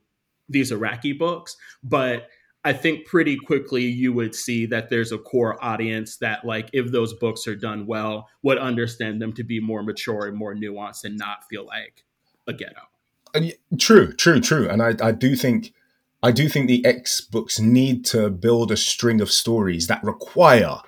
these 0.49 0.73
Arakkii 0.73 1.19
books, 1.19 1.57
but 1.83 2.29
I 2.63 2.75
think 2.75 3.07
pretty 3.07 3.37
quickly 3.37 3.85
you 3.85 4.13
would 4.13 4.35
see 4.35 4.67
that 4.67 4.91
there's 4.91 5.13
a 5.13 5.19
core 5.19 5.63
audience 5.65 6.17
that 6.19 6.45
like 6.45 6.69
if 6.73 6.91
those 6.93 7.15
books 7.15 7.47
are 7.47 7.57
done 7.57 7.87
well 7.87 8.29
would 8.43 8.59
understand 8.59 9.23
them 9.23 9.33
to 9.35 9.45
be 9.45 9.61
more 9.61 9.83
mature 9.83 10.27
and 10.27 10.37
more 10.37 10.55
nuanced 10.55 11.05
and 11.05 11.17
not 11.17 11.49
feel 11.49 11.65
like 11.65 12.05
a 12.47 12.53
ghetto. 12.53 12.83
And 13.33 13.55
True, 13.79 14.13
true, 14.13 14.41
true. 14.41 14.69
And 14.69 14.83
I, 14.83 14.95
I 15.01 15.13
do 15.13 15.37
think 15.37 15.73
I 16.23 16.33
do 16.33 16.49
think 16.49 16.69
the 16.69 16.85
X 16.85 17.21
books 17.21 17.59
need 17.59 18.05
to 18.07 18.31
build 18.31 18.71
a 18.71 18.77
string 18.77 19.21
of 19.21 19.31
stories 19.31 19.87
that 19.87 20.05
require 20.05 20.79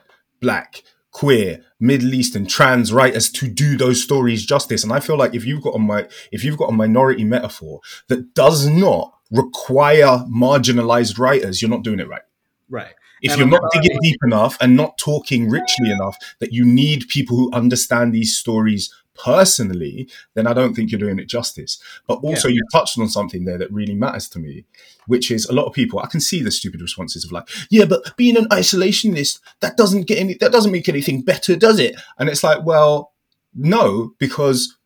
black, 0.41 0.83
queer, 1.11 1.65
Middle 1.81 2.15
Eastern, 2.15 2.47
trans 2.47 2.93
writers 2.93 3.31
to 3.33 3.49
do 3.49 3.77
those 3.77 4.03
stories 4.03 4.45
justice. 4.45 4.85
And 4.85 4.93
I 4.93 5.01
feel 5.01 5.17
like 5.17 5.35
if 5.35 5.47
you've 5.47 5.63
got 5.63 5.75
a 5.75 5.79
mi- 5.79 6.09
if 6.31 6.45
you've 6.45 6.59
got 6.59 6.69
a 6.69 6.73
minority 6.73 7.25
metaphor 7.25 7.81
that 8.09 8.35
does 8.35 8.67
not 8.67 9.15
require 9.31 10.25
marginalized 10.29 11.19
writers, 11.19 11.63
you're 11.63 11.71
not 11.71 11.83
doing 11.83 12.01
it 12.01 12.09
right. 12.09 12.23
Right. 12.69 12.95
If 13.23 13.33
And 13.33 13.39
you're 13.39 13.49
not 13.49 13.71
digging 13.73 13.99
deep 14.03 14.19
enough 14.25 14.59
and 14.61 14.77
not 14.77 14.99
talking 14.99 15.49
richly 15.49 15.91
enough 15.91 16.17
that 16.41 16.53
you 16.53 16.65
need 16.65 17.09
people 17.09 17.37
who 17.37 17.53
understand 17.53 18.13
these 18.13 18.37
stories 18.37 18.93
personally, 19.15 20.09
then 20.35 20.47
I 20.47 20.53
don't 20.53 20.75
think 20.75 20.91
you're 20.91 20.99
doing 20.99 21.19
it 21.19 21.29
justice. 21.29 21.79
But 22.07 22.21
also, 22.23 22.49
you 22.49 22.63
touched 22.73 22.99
on 22.99 23.09
something 23.09 23.45
there 23.45 23.59
that 23.59 23.73
really 23.73 23.95
matters 23.95 24.29
to 24.31 24.39
me, 24.39 24.65
which 25.07 25.31
is 25.31 25.47
a 25.47 25.53
lot 25.53 25.67
of 25.67 25.73
people. 25.73 25.99
I 25.99 26.07
can 26.07 26.21
see 26.21 26.43
the 26.43 26.51
stupid 26.51 26.81
responses 26.81 27.25
of 27.25 27.33
like, 27.33 27.49
"Yeah, 27.71 27.85
but 27.85 28.17
being 28.17 28.37
an 28.37 28.47
isolationist 28.47 29.41
that 29.61 29.77
doesn't 29.77 30.07
get 30.07 30.19
any, 30.19 30.35
that 30.35 30.53
doesn't 30.53 30.73
make 30.73 30.89
anything 30.89 31.23
better, 31.23 31.57
does 31.57 31.79
it?" 31.79 31.97
And 32.19 32.29
it's 32.29 32.43
like, 32.43 32.65
well, 32.65 33.13
no, 33.55 34.15
because 34.19 34.77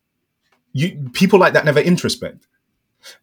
you 0.73 1.09
people 1.13 1.39
like 1.39 1.53
that 1.53 1.65
never 1.65 1.81
introspect. 1.81 2.47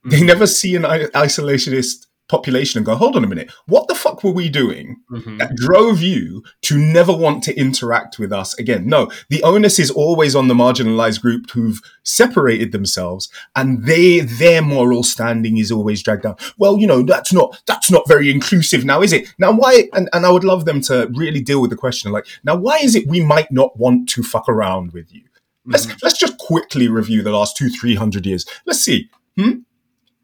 They 0.05 0.21
Mhm. 0.21 0.27
never 0.27 0.47
see 0.47 0.75
an 0.77 0.83
isolationist 0.85 2.07
population 2.29 2.79
and 2.79 2.87
go, 2.87 2.95
"Hold 2.95 3.17
on 3.17 3.25
a 3.25 3.27
minute, 3.27 3.51
what 3.67 3.87
the 3.89 3.95
fuck 3.95 4.25
were 4.25 4.31
we 4.33 4.49
doing?" 4.49 4.97
Mhm. 5.13 5.39
that 5.39 5.55
drove 5.57 6.01
you 6.03 6.43
to 6.63 6.79
never 6.79 7.13
want 7.13 7.43
to 7.45 7.57
interact 7.59 8.19
with 8.19 8.33
us 8.33 8.59
again. 8.59 8.87
No, 8.87 9.11
the 9.29 9.43
onus 9.43 9.79
is 9.79 9.91
always 9.91 10.35
on 10.35 10.49
the 10.49 10.55
marginalized 10.55 11.21
group 11.21 11.51
who've 11.51 11.81
separated 12.03 12.73
themselves 12.73 13.29
and 13.57 13.85
they 13.85 14.21
their 14.21 14.63
moral 14.63 15.03
standing 15.03 15.59
is 15.59 15.71
always 15.71 16.03
dragged 16.03 16.23
down. 16.23 16.37
Well, 16.59 16.79
you 16.79 16.87
know, 16.87 17.03
that's 17.03 17.33
not 17.33 17.61
that's 17.67 17.91
not 17.91 18.09
very 18.09 18.31
inclusive 18.31 18.85
now, 18.85 19.03
is 19.03 19.13
it? 19.13 19.29
Now 19.39 19.53
why 19.53 19.89
and, 19.93 20.09
and 20.13 20.25
I 20.27 20.31
would 20.31 20.45
love 20.45 20.65
them 20.65 20.81
to 20.83 21.11
really 21.15 21.41
deal 21.41 21.61
with 21.61 21.71
the 21.71 21.77
question 21.77 22.13
like, 22.13 22.27
now 22.45 22.57
why 22.57 22.79
is 22.79 22.95
it 22.95 23.07
we 23.09 23.21
might 23.21 23.51
not 23.53 23.79
want 23.79 24.09
to 24.11 24.23
fuck 24.23 24.49
around 24.49 24.93
with 24.93 25.13
you? 25.13 25.23
Let's 25.67 25.87
Mhm. 25.87 26.03
let's 26.03 26.19
just 26.19 26.37
quickly 26.39 26.89
review 26.89 27.23
the 27.23 27.31
last 27.33 27.57
two, 27.57 27.69
three 27.71 27.95
hundred 27.95 28.27
years. 28.27 28.45
Let's 28.67 28.81
see. 28.81 29.09
Hmm? 29.39 29.61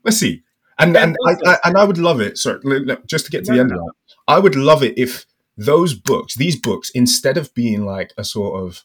Let's 0.04 0.18
see. 0.18 0.42
And 0.80 0.96
and 0.96 1.16
I, 1.26 1.34
I 1.46 1.58
and 1.64 1.76
I 1.76 1.84
would 1.84 1.98
love 1.98 2.20
it. 2.20 2.38
Sorry, 2.38 2.60
just 3.06 3.26
to 3.26 3.30
get 3.30 3.44
to 3.44 3.52
No, 3.52 3.58
the 3.58 3.64
no, 3.64 3.70
end 3.70 3.72
of 3.72 3.78
that, 3.78 3.92
I 4.28 4.38
would 4.38 4.56
love 4.56 4.82
it 4.82 4.98
if 4.98 5.26
those 5.56 5.94
books, 5.94 6.36
these 6.36 6.56
books, 6.56 6.90
instead 6.90 7.36
of 7.36 7.52
being 7.54 7.84
like 7.84 8.12
a 8.16 8.24
sort 8.24 8.62
of 8.62 8.84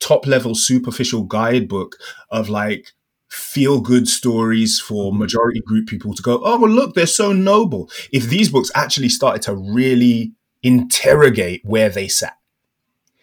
top 0.00 0.26
level 0.26 0.54
superficial 0.54 1.22
guidebook 1.24 1.96
of 2.30 2.48
like 2.48 2.92
feel 3.28 3.80
good 3.80 4.08
stories 4.08 4.80
for 4.80 5.10
mm-hmm. 5.10 5.20
majority 5.20 5.60
group 5.60 5.86
people 5.88 6.14
to 6.14 6.22
go, 6.22 6.40
oh 6.44 6.58
well, 6.58 6.70
look, 6.70 6.94
they're 6.94 7.06
so 7.06 7.32
noble. 7.32 7.90
If 8.12 8.24
these 8.24 8.50
books 8.50 8.70
actually 8.74 9.08
started 9.08 9.42
to 9.42 9.54
really 9.54 10.32
interrogate 10.62 11.62
where 11.64 11.88
they 11.88 12.08
sat, 12.08 12.36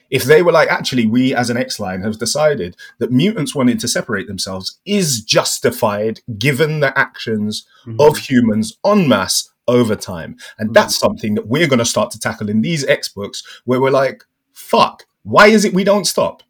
if 0.09 0.23
they 0.23 0.41
were 0.41 0.51
like, 0.51 0.69
actually, 0.69 1.05
we 1.05 1.33
as 1.35 1.49
an 1.49 1.57
X 1.57 1.79
line 1.79 2.01
have 2.01 2.17
decided 2.19 2.75
that 2.99 3.11
mutants 3.11 3.53
wanting 3.55 3.77
to 3.79 3.87
separate 3.87 4.27
themselves 4.27 4.79
is 4.85 5.21
justified 5.21 6.21
given 6.37 6.79
the 6.79 6.97
actions 6.97 7.65
Mhm. 7.85 7.95
of 7.99 8.17
humans 8.17 8.77
en 8.85 9.07
masse 9.07 9.49
over 9.67 9.95
time. 9.95 10.37
And 10.57 10.73
that's 10.73 10.97
something 10.97 11.35
that 11.35 11.47
we're 11.47 11.67
going 11.67 11.79
to 11.79 11.85
start 11.85 12.11
to 12.11 12.19
tackle 12.19 12.49
in 12.49 12.61
these 12.61 12.85
X 12.85 13.09
books 13.09 13.43
where 13.65 13.81
we're 13.81 13.91
like, 13.91 14.23
fuck, 14.53 15.05
why 15.23 15.47
is 15.47 15.65
it 15.65 15.73
we 15.73 15.83
don't 15.83 16.05
stop? 16.05 16.41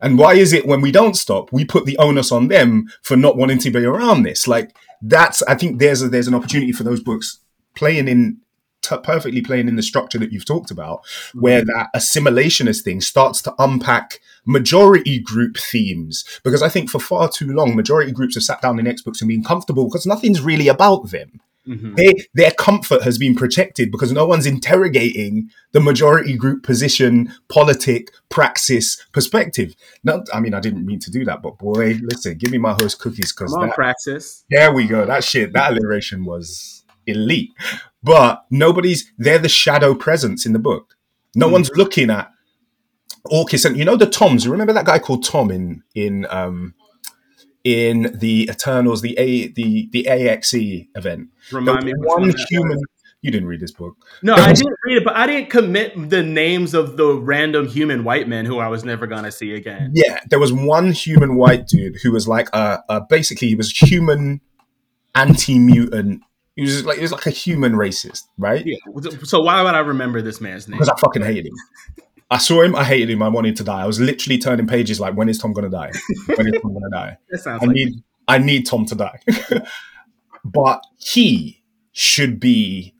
And 0.00 0.18
why 0.18 0.34
is 0.34 0.52
it 0.52 0.66
when 0.66 0.80
we 0.80 0.90
don't 0.90 1.16
stop, 1.16 1.52
we 1.52 1.64
put 1.64 1.86
the 1.86 1.96
onus 1.98 2.32
on 2.32 2.48
them 2.48 2.86
for 3.02 3.16
not 3.16 3.36
wanting 3.36 3.58
to 3.58 3.70
be 3.70 3.84
around 3.84 4.24
this? 4.24 4.48
Like 4.48 4.74
that's, 5.00 5.42
I 5.44 5.54
think 5.54 5.78
there's 5.78 6.02
a, 6.02 6.08
there's 6.08 6.26
an 6.28 6.34
opportunity 6.34 6.72
for 6.72 6.82
those 6.82 7.00
books 7.00 7.38
playing 7.76 8.08
in 8.08 8.38
t- 8.84 8.96
perfectly 9.02 9.40
playing 9.40 9.68
in 9.68 9.76
the 9.76 9.82
structure 9.82 10.18
that 10.18 10.32
you've 10.32 10.44
talked 10.44 10.70
about, 10.70 11.00
where 11.34 11.64
that 11.64 11.88
assimilationist 11.94 12.82
thing 12.82 13.00
starts 13.00 13.42
to 13.42 13.54
unpack 13.58 14.20
majority 14.46 15.18
group 15.18 15.56
themes. 15.56 16.24
Because 16.44 16.62
I 16.62 16.68
think 16.68 16.90
for 16.90 16.98
far 16.98 17.28
too 17.28 17.52
long, 17.52 17.74
majority 17.74 18.12
groups 18.12 18.34
have 18.34 18.44
sat 18.44 18.60
down 18.62 18.78
in 18.78 18.86
X 18.86 19.02
books 19.02 19.20
and 19.20 19.28
been 19.28 19.44
comfortable 19.44 19.84
because 19.86 20.06
nothing's 20.06 20.40
really 20.40 20.68
about 20.68 21.10
them 21.10 21.40
Mhm. 21.66 21.96
they, 21.96 22.12
their 22.34 22.50
comfort 22.50 23.02
has 23.04 23.16
been 23.16 23.34
protected 23.34 23.90
because 23.90 24.12
no 24.12 24.26
one's 24.26 24.44
interrogating 24.44 25.50
the 25.72 25.80
majority 25.80 26.36
group 26.36 26.62
position, 26.62 27.32
politic, 27.48 28.10
praxis, 28.28 28.98
perspective. 29.12 29.74
No, 30.02 30.22
I 30.32 30.40
mean, 30.40 30.52
I 30.52 30.60
didn't 30.60 30.84
mean 30.84 30.98
to 31.00 31.10
do 31.10 31.24
that, 31.24 31.40
but 31.42 31.58
boy, 31.58 31.98
listen, 32.02 32.36
give 32.36 32.50
me 32.50 32.58
my 32.58 32.72
host 32.74 32.98
cookies 33.00 33.32
because 33.32 33.56
Praxis. 33.74 34.44
there 34.50 34.72
we 34.74 34.86
go. 34.86 35.06
That 35.06 35.24
shit, 35.24 35.54
that 35.54 35.72
alliteration 35.72 36.26
was 36.26 36.73
elite. 37.06 37.50
But 38.02 38.44
nobody's, 38.50 39.10
they're 39.18 39.38
the 39.38 39.48
shadow 39.48 39.94
presence 39.94 40.44
in 40.46 40.52
the 40.52 40.58
book. 40.58 40.96
No 41.34 41.48
Mm. 41.48 41.52
one's 41.52 41.70
looking 41.74 42.10
at 42.10 42.30
Orchis 43.30 43.64
and 43.64 43.76
you 43.78 43.84
know 43.84 43.96
the 43.96 44.06
Toms. 44.06 44.46
Remember 44.46 44.72
that 44.74 44.84
guy 44.84 44.98
called 44.98 45.24
Tom 45.24 45.50
in 45.50 45.82
in 45.94 46.26
um 46.30 46.74
in 47.64 48.12
the 48.18 48.48
Eternals, 48.50 49.00
the 49.00 49.16
A 49.18 49.48
the 49.48 49.88
the 49.92 50.06
AXE 50.06 50.86
event. 50.94 51.28
Remind 51.50 51.84
me. 51.86 51.92
one 51.96 52.32
human. 52.50 52.78
You 53.22 53.30
didn't 53.30 53.48
read 53.48 53.60
this 53.60 53.72
book. 53.72 53.96
No, 54.22 54.34
I 54.34 54.52
didn't 54.52 54.76
read 54.84 54.98
it, 54.98 55.04
but 55.04 55.16
I 55.16 55.26
didn't 55.26 55.48
commit 55.48 56.10
the 56.10 56.22
names 56.22 56.74
of 56.74 56.98
the 56.98 57.14
random 57.14 57.66
human 57.66 58.04
white 58.04 58.28
men 58.28 58.44
who 58.44 58.58
I 58.58 58.68
was 58.68 58.84
never 58.84 59.06
gonna 59.06 59.32
see 59.32 59.54
again. 59.54 59.92
Yeah, 59.94 60.20
there 60.28 60.38
was 60.38 60.52
one 60.52 60.92
human 60.92 61.36
white 61.36 61.66
dude 61.66 61.96
who 62.02 62.12
was 62.12 62.28
like 62.28 62.50
a, 62.52 62.80
a 62.90 63.00
basically 63.00 63.48
he 63.48 63.54
was 63.54 63.70
human 63.70 64.42
anti 65.14 65.58
mutant. 65.58 66.20
He 66.56 66.62
was 66.62 66.84
like 66.84 66.96
he 66.96 67.02
was 67.02 67.12
like 67.12 67.26
a 67.26 67.30
human 67.30 67.72
racist, 67.72 68.22
right? 68.38 68.64
Yeah. 68.64 68.76
So 69.24 69.42
why 69.42 69.62
would 69.62 69.74
I 69.74 69.80
remember 69.80 70.22
this 70.22 70.40
man's 70.40 70.68
name? 70.68 70.78
Because 70.78 70.88
I 70.88 70.96
fucking 71.00 71.22
hated 71.22 71.46
him. 71.46 71.54
I 72.30 72.38
saw 72.38 72.62
him, 72.62 72.74
I 72.74 72.84
hated 72.84 73.10
him, 73.10 73.22
I 73.22 73.28
wanted 73.28 73.56
to 73.56 73.64
die. 73.64 73.82
I 73.82 73.86
was 73.86 74.00
literally 74.00 74.38
turning 74.38 74.66
pages 74.66 74.98
like, 74.98 75.14
when 75.14 75.28
is 75.28 75.38
Tom 75.38 75.52
gonna 75.52 75.68
die? 75.68 75.90
When 76.34 76.46
is 76.46 76.60
Tom 76.60 76.72
gonna 76.72 76.90
die? 76.90 77.18
That 77.28 77.38
sounds 77.38 77.62
I 77.62 77.66
like 77.66 77.74
need 77.74 78.02
I 78.28 78.38
need 78.38 78.66
Tom 78.66 78.86
to 78.86 78.94
die. 78.94 79.20
but 80.44 80.84
he 80.98 81.62
should 81.92 82.38
be 82.38 82.93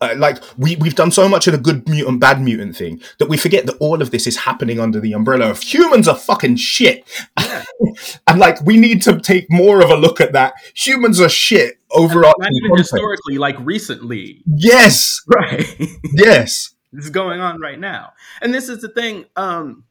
uh, 0.00 0.14
like 0.16 0.42
we 0.58 0.76
we've 0.76 0.94
done 0.94 1.10
so 1.10 1.28
much 1.28 1.46
of 1.46 1.52
the 1.52 1.58
good 1.58 1.88
mutant 1.88 2.20
bad 2.20 2.40
mutant 2.40 2.76
thing 2.76 3.00
that 3.18 3.28
we 3.28 3.36
forget 3.36 3.66
that 3.66 3.76
all 3.80 4.02
of 4.02 4.10
this 4.10 4.26
is 4.26 4.38
happening 4.38 4.78
under 4.78 5.00
the 5.00 5.12
umbrella 5.12 5.48
of 5.48 5.60
humans 5.60 6.06
are 6.06 6.16
fucking 6.16 6.56
shit. 6.56 7.04
and 8.26 8.38
like 8.38 8.60
we 8.62 8.76
need 8.76 9.00
to 9.02 9.18
take 9.20 9.46
more 9.50 9.82
of 9.82 9.90
a 9.90 9.96
look 9.96 10.20
at 10.20 10.32
that. 10.32 10.54
Humans 10.74 11.20
are 11.20 11.28
shit 11.28 11.78
overall. 11.90 12.34
not 12.38 12.50
even 12.52 12.76
historically, 12.76 13.38
like 13.38 13.56
recently. 13.60 14.42
Yes. 14.46 15.20
Right. 15.36 15.66
Yes. 16.12 16.74
this 16.92 17.04
is 17.06 17.10
going 17.10 17.40
on 17.40 17.60
right 17.60 17.78
now. 17.78 18.12
And 18.40 18.54
this 18.54 18.68
is 18.68 18.80
the 18.80 18.88
thing. 18.88 19.26
Um, 19.34 19.84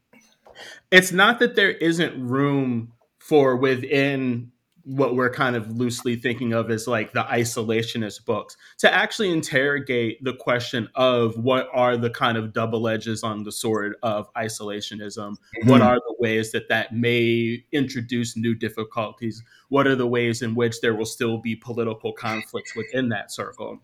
it's 0.90 1.12
not 1.12 1.38
that 1.40 1.56
there 1.56 1.70
isn't 1.70 2.26
room 2.26 2.92
for 3.18 3.56
within 3.56 4.52
what 4.86 5.16
we're 5.16 5.30
kind 5.30 5.56
of 5.56 5.68
loosely 5.76 6.14
thinking 6.14 6.52
of 6.52 6.70
as 6.70 6.86
like 6.86 7.12
the 7.12 7.24
isolationist 7.24 8.24
books 8.24 8.56
to 8.78 8.92
actually 8.94 9.32
interrogate 9.32 10.22
the 10.22 10.32
question 10.32 10.88
of 10.94 11.36
what 11.36 11.68
are 11.72 11.96
the 11.96 12.08
kind 12.08 12.38
of 12.38 12.52
double 12.52 12.86
edges 12.86 13.24
on 13.24 13.42
the 13.42 13.50
sword 13.50 13.96
of 14.04 14.32
isolationism? 14.34 15.36
What 15.64 15.80
mm-hmm. 15.80 15.82
are 15.82 15.96
the 15.96 16.14
ways 16.20 16.52
that 16.52 16.68
that 16.68 16.94
may 16.94 17.64
introduce 17.72 18.36
new 18.36 18.54
difficulties? 18.54 19.42
What 19.70 19.88
are 19.88 19.96
the 19.96 20.06
ways 20.06 20.40
in 20.40 20.54
which 20.54 20.80
there 20.80 20.94
will 20.94 21.04
still 21.04 21.38
be 21.38 21.56
political 21.56 22.12
conflicts 22.12 22.76
within 22.76 23.08
that 23.08 23.32
circle? 23.32 23.80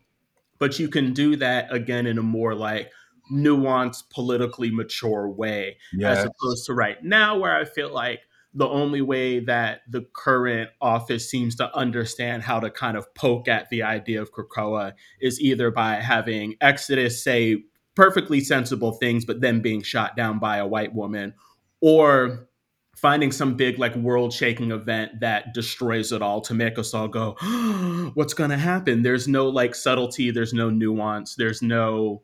But 0.60 0.78
you 0.78 0.88
can 0.88 1.12
do 1.12 1.34
that 1.34 1.72
again 1.72 2.06
in 2.06 2.16
a 2.16 2.22
more 2.22 2.54
like 2.54 2.92
nuanced 3.32 4.04
politically 4.10 4.70
mature 4.70 5.28
way 5.28 5.78
as 6.04 6.24
opposed 6.24 6.66
to 6.66 6.74
right 6.74 7.02
now 7.04 7.38
where 7.38 7.56
i 7.56 7.64
feel 7.64 7.88
like 7.88 8.20
the 8.54 8.68
only 8.68 9.00
way 9.00 9.40
that 9.40 9.80
the 9.88 10.06
current 10.14 10.70
office 10.80 11.30
seems 11.30 11.56
to 11.56 11.74
understand 11.74 12.42
how 12.42 12.60
to 12.60 12.70
kind 12.70 12.96
of 12.96 13.12
poke 13.14 13.48
at 13.48 13.70
the 13.70 13.82
idea 13.82 14.20
of 14.20 14.32
Krakoa 14.32 14.92
is 15.20 15.40
either 15.40 15.70
by 15.70 15.94
having 15.94 16.56
Exodus 16.60 17.22
say 17.22 17.64
perfectly 17.94 18.40
sensible 18.40 18.92
things, 18.92 19.24
but 19.24 19.40
then 19.40 19.60
being 19.60 19.82
shot 19.82 20.16
down 20.16 20.38
by 20.38 20.58
a 20.58 20.66
white 20.66 20.94
woman, 20.94 21.34
or 21.80 22.48
finding 22.96 23.32
some 23.32 23.54
big 23.54 23.78
like 23.78 23.94
world 23.96 24.32
shaking 24.32 24.70
event 24.70 25.20
that 25.20 25.54
destroys 25.54 26.12
it 26.12 26.22
all 26.22 26.40
to 26.42 26.54
make 26.54 26.78
us 26.78 26.92
all 26.94 27.08
go, 27.08 27.32
what's 28.14 28.34
going 28.34 28.50
to 28.50 28.56
happen? 28.56 29.02
There's 29.02 29.26
no 29.26 29.48
like 29.48 29.74
subtlety, 29.74 30.30
there's 30.30 30.52
no 30.52 30.68
nuance, 30.70 31.34
there's 31.36 31.62
no 31.62 32.22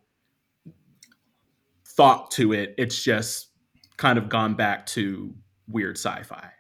thought 1.86 2.30
to 2.32 2.52
it. 2.52 2.74
It's 2.78 3.02
just 3.02 3.48
kind 3.96 4.18
of 4.18 4.28
gone 4.28 4.54
back 4.54 4.86
to 4.86 5.34
weird 5.68 5.96
sci-fi. 5.96 6.50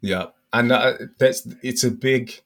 Yeah, 0.00 0.26
and 0.52 0.72
uh, 0.72 0.94
that's 1.18 1.46
it's 1.62 1.84
a 1.84 1.90
big, 1.90 2.40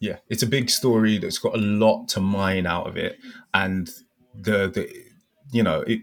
yeah, 0.00 0.16
it's 0.28 0.42
a 0.42 0.46
big 0.46 0.70
story 0.70 1.18
that's 1.18 1.38
got 1.38 1.54
a 1.54 1.60
lot 1.60 2.08
to 2.08 2.20
mine 2.20 2.66
out 2.66 2.86
of 2.86 2.96
it, 2.96 3.18
and 3.54 3.88
the 4.34 4.68
the 4.68 4.92
you 5.52 5.62
know 5.62 5.80
it. 5.82 6.00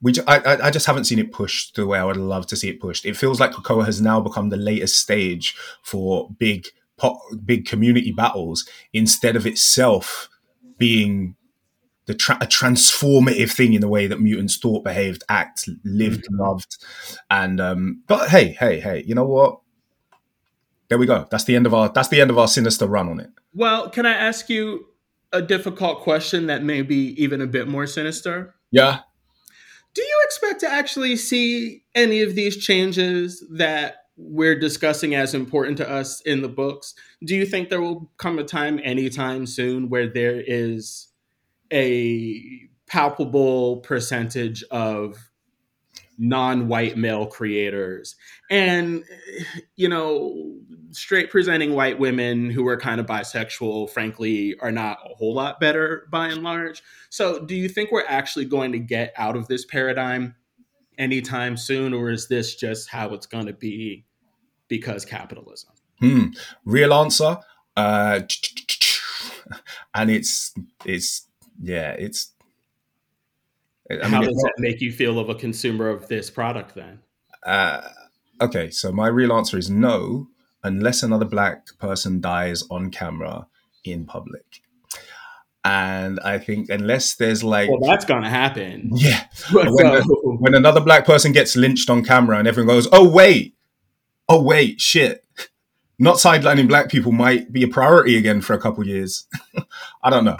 We 0.00 0.12
I, 0.28 0.70
just 0.70 0.86
haven't 0.86 1.06
seen 1.06 1.18
it 1.18 1.32
pushed 1.32 1.74
the 1.74 1.84
way 1.84 1.98
I 1.98 2.04
would 2.04 2.16
love 2.16 2.46
to 2.48 2.56
see 2.56 2.68
it 2.68 2.80
pushed. 2.80 3.04
It 3.04 3.16
feels 3.16 3.40
like 3.40 3.50
Krakoa 3.50 3.84
has 3.84 4.00
now 4.00 4.20
become 4.20 4.48
the 4.48 4.56
latest 4.56 4.96
stage 4.96 5.56
for 5.82 6.30
big 6.38 6.68
pop, 6.96 7.18
big 7.44 7.66
community 7.66 8.12
battles 8.12 8.64
instead 8.92 9.34
of 9.34 9.44
itself 9.44 10.28
being 10.76 11.34
the 12.08 12.14
tra- 12.14 12.38
a 12.40 12.46
transformative 12.46 13.52
thing 13.52 13.74
in 13.74 13.82
the 13.82 13.86
way 13.86 14.06
that 14.06 14.18
mutants 14.18 14.56
thought, 14.56 14.82
behaved, 14.82 15.22
act, 15.28 15.68
lived, 15.84 16.26
loved, 16.30 16.78
and 17.30 17.60
um. 17.60 18.02
But 18.08 18.30
hey, 18.30 18.56
hey, 18.58 18.80
hey, 18.80 19.04
you 19.06 19.14
know 19.14 19.26
what? 19.26 19.60
There 20.88 20.96
we 20.96 21.04
go. 21.04 21.28
That's 21.30 21.44
the 21.44 21.54
end 21.54 21.66
of 21.66 21.74
our. 21.74 21.90
That's 21.90 22.08
the 22.08 22.20
end 22.20 22.30
of 22.30 22.38
our 22.38 22.48
sinister 22.48 22.86
run 22.86 23.10
on 23.10 23.20
it. 23.20 23.30
Well, 23.54 23.90
can 23.90 24.06
I 24.06 24.14
ask 24.14 24.48
you 24.48 24.86
a 25.34 25.42
difficult 25.42 26.00
question 26.00 26.46
that 26.46 26.64
may 26.64 26.80
be 26.80 27.22
even 27.22 27.42
a 27.42 27.46
bit 27.46 27.68
more 27.68 27.86
sinister? 27.86 28.54
Yeah. 28.70 29.00
Do 29.92 30.02
you 30.02 30.22
expect 30.24 30.60
to 30.60 30.70
actually 30.70 31.16
see 31.16 31.84
any 31.94 32.22
of 32.22 32.34
these 32.34 32.56
changes 32.56 33.44
that 33.50 33.96
we're 34.16 34.58
discussing 34.58 35.14
as 35.14 35.34
important 35.34 35.76
to 35.78 35.90
us 35.90 36.22
in 36.22 36.40
the 36.40 36.48
books? 36.48 36.94
Do 37.22 37.36
you 37.36 37.44
think 37.44 37.68
there 37.68 37.82
will 37.82 38.10
come 38.16 38.38
a 38.38 38.44
time 38.44 38.80
anytime 38.82 39.44
soon 39.44 39.90
where 39.90 40.08
there 40.08 40.42
is 40.46 41.07
a 41.72 42.68
palpable 42.86 43.78
percentage 43.78 44.62
of 44.70 45.30
non-white 46.20 46.96
male 46.96 47.26
creators 47.26 48.16
and 48.50 49.04
you 49.76 49.88
know 49.88 50.56
straight 50.90 51.30
presenting 51.30 51.74
white 51.74 52.00
women 52.00 52.50
who 52.50 52.66
are 52.66 52.76
kind 52.76 53.00
of 53.00 53.06
bisexual 53.06 53.88
frankly 53.88 54.56
are 54.60 54.72
not 54.72 54.98
a 55.08 55.14
whole 55.14 55.32
lot 55.32 55.60
better 55.60 56.08
by 56.10 56.26
and 56.26 56.42
large 56.42 56.82
so 57.08 57.44
do 57.44 57.54
you 57.54 57.68
think 57.68 57.92
we're 57.92 58.04
actually 58.08 58.44
going 58.44 58.72
to 58.72 58.80
get 58.80 59.12
out 59.16 59.36
of 59.36 59.46
this 59.46 59.64
paradigm 59.64 60.34
anytime 60.98 61.56
soon 61.56 61.94
or 61.94 62.10
is 62.10 62.26
this 62.26 62.56
just 62.56 62.88
how 62.88 63.14
it's 63.14 63.26
going 63.26 63.46
to 63.46 63.52
be 63.52 64.04
because 64.66 65.04
capitalism 65.04 65.70
Hmm. 66.00 66.26
Real 66.64 66.94
answer. 66.94 67.38
Uh, 67.76 68.20
and 69.94 70.10
it's 70.10 70.52
it's 70.84 71.27
yeah 71.60 71.92
it's. 71.92 72.32
I 73.90 74.06
how 74.06 74.20
does 74.20 74.36
that 74.36 74.54
make 74.58 74.82
you 74.82 74.92
feel 74.92 75.18
of 75.18 75.30
a 75.30 75.34
consumer 75.34 75.88
of 75.88 76.08
this 76.08 76.28
product 76.28 76.74
then 76.74 77.00
Uh, 77.44 77.88
okay, 78.40 78.70
so 78.70 78.92
my 78.92 79.06
real 79.08 79.32
answer 79.32 79.56
is 79.56 79.70
no, 79.70 80.28
unless 80.62 81.02
another 81.02 81.24
black 81.24 81.66
person 81.78 82.20
dies 82.20 82.64
on 82.70 82.90
camera 82.90 83.46
in 83.84 84.04
public. 84.04 84.62
And 85.64 86.20
I 86.20 86.38
think 86.38 86.70
unless 86.70 87.16
there's 87.16 87.42
like, 87.42 87.68
well 87.68 87.80
that's 87.80 88.04
going 88.04 88.22
to 88.22 88.28
happen 88.30 88.90
yeah, 88.94 89.24
when, 89.52 89.86
uh, 89.86 90.02
when 90.02 90.54
another 90.54 90.80
black 90.80 91.04
person 91.04 91.32
gets 91.32 91.56
lynched 91.56 91.90
on 91.90 92.04
camera 92.04 92.38
and 92.38 92.48
everyone 92.48 92.74
goes, 92.74 92.88
oh 92.92 93.08
wait, 93.08 93.54
oh 94.28 94.42
wait, 94.42 94.80
shit, 94.80 95.24
not 95.98 96.16
sidelining 96.16 96.68
black 96.68 96.88
people 96.90 97.12
might 97.12 97.52
be 97.52 97.62
a 97.62 97.68
priority 97.68 98.16
again 98.16 98.40
for 98.40 98.54
a 98.54 98.60
couple 98.60 98.86
years. 98.86 99.26
I 100.02 100.10
don't 100.10 100.24
know. 100.24 100.38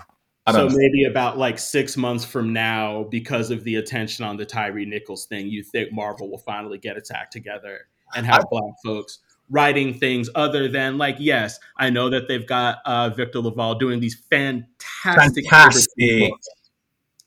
I 0.49 0.53
So 0.53 0.69
maybe 0.71 1.05
about 1.05 1.37
like 1.39 1.59
six 1.59 1.97
months 1.97 2.25
from 2.25 2.53
now, 2.53 3.05
because 3.05 3.51
of 3.51 3.65
the 3.65 3.77
attention 3.77 4.25
on 4.25 4.37
the 4.37 4.47
Tyre 4.47 4.85
Nichols 4.85 5.27
thing, 5.27 5.49
you 5.49 5.63
think 5.63 5.93
Marvel 5.93 6.31
will 6.31 6.39
finally 6.39 6.79
get 6.79 6.97
its 6.97 7.11
act 7.11 7.33
together 7.33 7.89
and 8.15 8.25
have 8.25 8.45
black 8.51 8.73
folks 8.85 9.19
writing 9.51 9.95
things 9.95 10.29
other 10.35 10.69
than 10.69 10.99
like, 10.99 11.17
yes, 11.19 11.59
I 11.79 11.91
know 11.91 12.11
that 12.11 12.29
they've 12.29 12.47
got 12.47 12.79
uh, 12.85 13.11
Victor 13.11 13.41
LaValle 13.41 13.79
doing 13.79 14.01
these 14.01 14.15
fantastic, 14.31 15.49
Fantastic. 15.49 16.33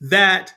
that 0.02 0.54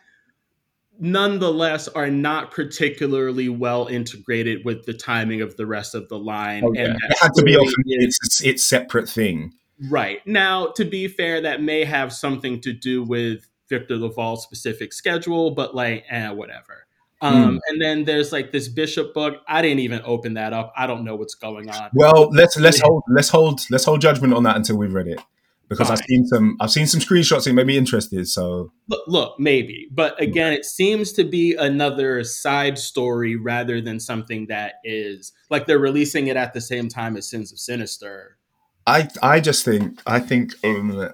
nonetheless 0.98 1.88
are 1.88 2.10
not 2.10 2.50
particularly 2.50 3.48
well 3.48 3.86
integrated 3.86 4.64
with 4.64 4.84
the 4.86 4.94
timing 4.94 5.40
of 5.40 5.56
the 5.56 5.66
rest 5.66 5.94
of 5.94 6.08
the 6.08 6.18
line. 6.18 6.62
Oh, 6.64 6.72
yeah. 6.72 6.84
And 6.84 6.94
It 6.94 7.18
had 7.20 7.34
to 7.34 7.42
be 7.42 7.56
off. 7.56 7.72
It's 7.86 8.42
its 8.42 8.64
separate 8.64 9.08
thing. 9.08 9.52
Right. 9.90 10.24
Now, 10.26 10.68
to 10.76 10.84
be 10.84 11.08
fair, 11.08 11.40
that 11.40 11.60
may 11.62 11.84
have 11.84 12.12
something 12.12 12.60
to 12.60 12.72
do 12.72 13.02
with 13.02 13.48
Victor 13.68 13.96
LaValle's 13.96 14.42
specific 14.42 14.92
schedule, 14.92 15.50
but 15.52 15.74
like, 15.74 16.04
eh, 16.08 16.30
whatever. 16.30 16.86
Um, 17.20 17.60
And 17.68 17.80
then 17.80 18.04
there's 18.04 18.32
like 18.32 18.52
this 18.52 18.68
Bishop 18.68 19.14
book. 19.14 19.42
I 19.48 19.62
didn't 19.62 19.80
even 19.80 20.02
open 20.04 20.34
that 20.34 20.52
up. 20.52 20.72
I 20.76 20.86
don't 20.86 21.04
know 21.04 21.16
what's 21.16 21.34
going 21.34 21.70
on. 21.70 21.90
Well, 21.94 22.28
let's 22.30 22.58
let's 22.58 22.80
hold 22.80 23.02
let's 23.08 23.30
hold 23.30 23.62
let's 23.70 23.84
hold 23.84 24.00
judgment 24.02 24.34
on 24.34 24.42
that 24.42 24.56
until 24.56 24.76
we've 24.76 24.92
read 24.92 25.08
it 25.08 25.20
because 25.68 25.90
I've 25.90 26.00
seen 26.00 26.26
some 26.26 26.56
I've 26.60 26.70
seen 26.70 26.86
some 26.86 27.00
screenshots. 27.00 27.46
It 27.46 27.54
made 27.54 27.66
me 27.66 27.76
interested. 27.76 28.28
So 28.28 28.72
Look, 28.88 29.02
look, 29.06 29.40
maybe. 29.40 29.88
But 29.90 30.20
again, 30.20 30.52
it 30.52 30.64
seems 30.64 31.12
to 31.12 31.24
be 31.24 31.54
another 31.54 32.24
side 32.24 32.78
story 32.78 33.36
rather 33.36 33.80
than 33.80 34.00
something 34.00 34.46
that 34.48 34.74
is 34.84 35.32
like 35.50 35.66
they're 35.66 35.78
releasing 35.78 36.26
it 36.26 36.36
at 36.36 36.52
the 36.52 36.60
same 36.60 36.88
time 36.88 37.16
as 37.16 37.28
Sins 37.28 37.52
of 37.52 37.58
Sinister. 37.58 38.36
I 38.86 39.08
I 39.22 39.40
just 39.40 39.64
think 39.64 40.00
I 40.06 40.20
think 40.20 40.52
um, 40.64 41.10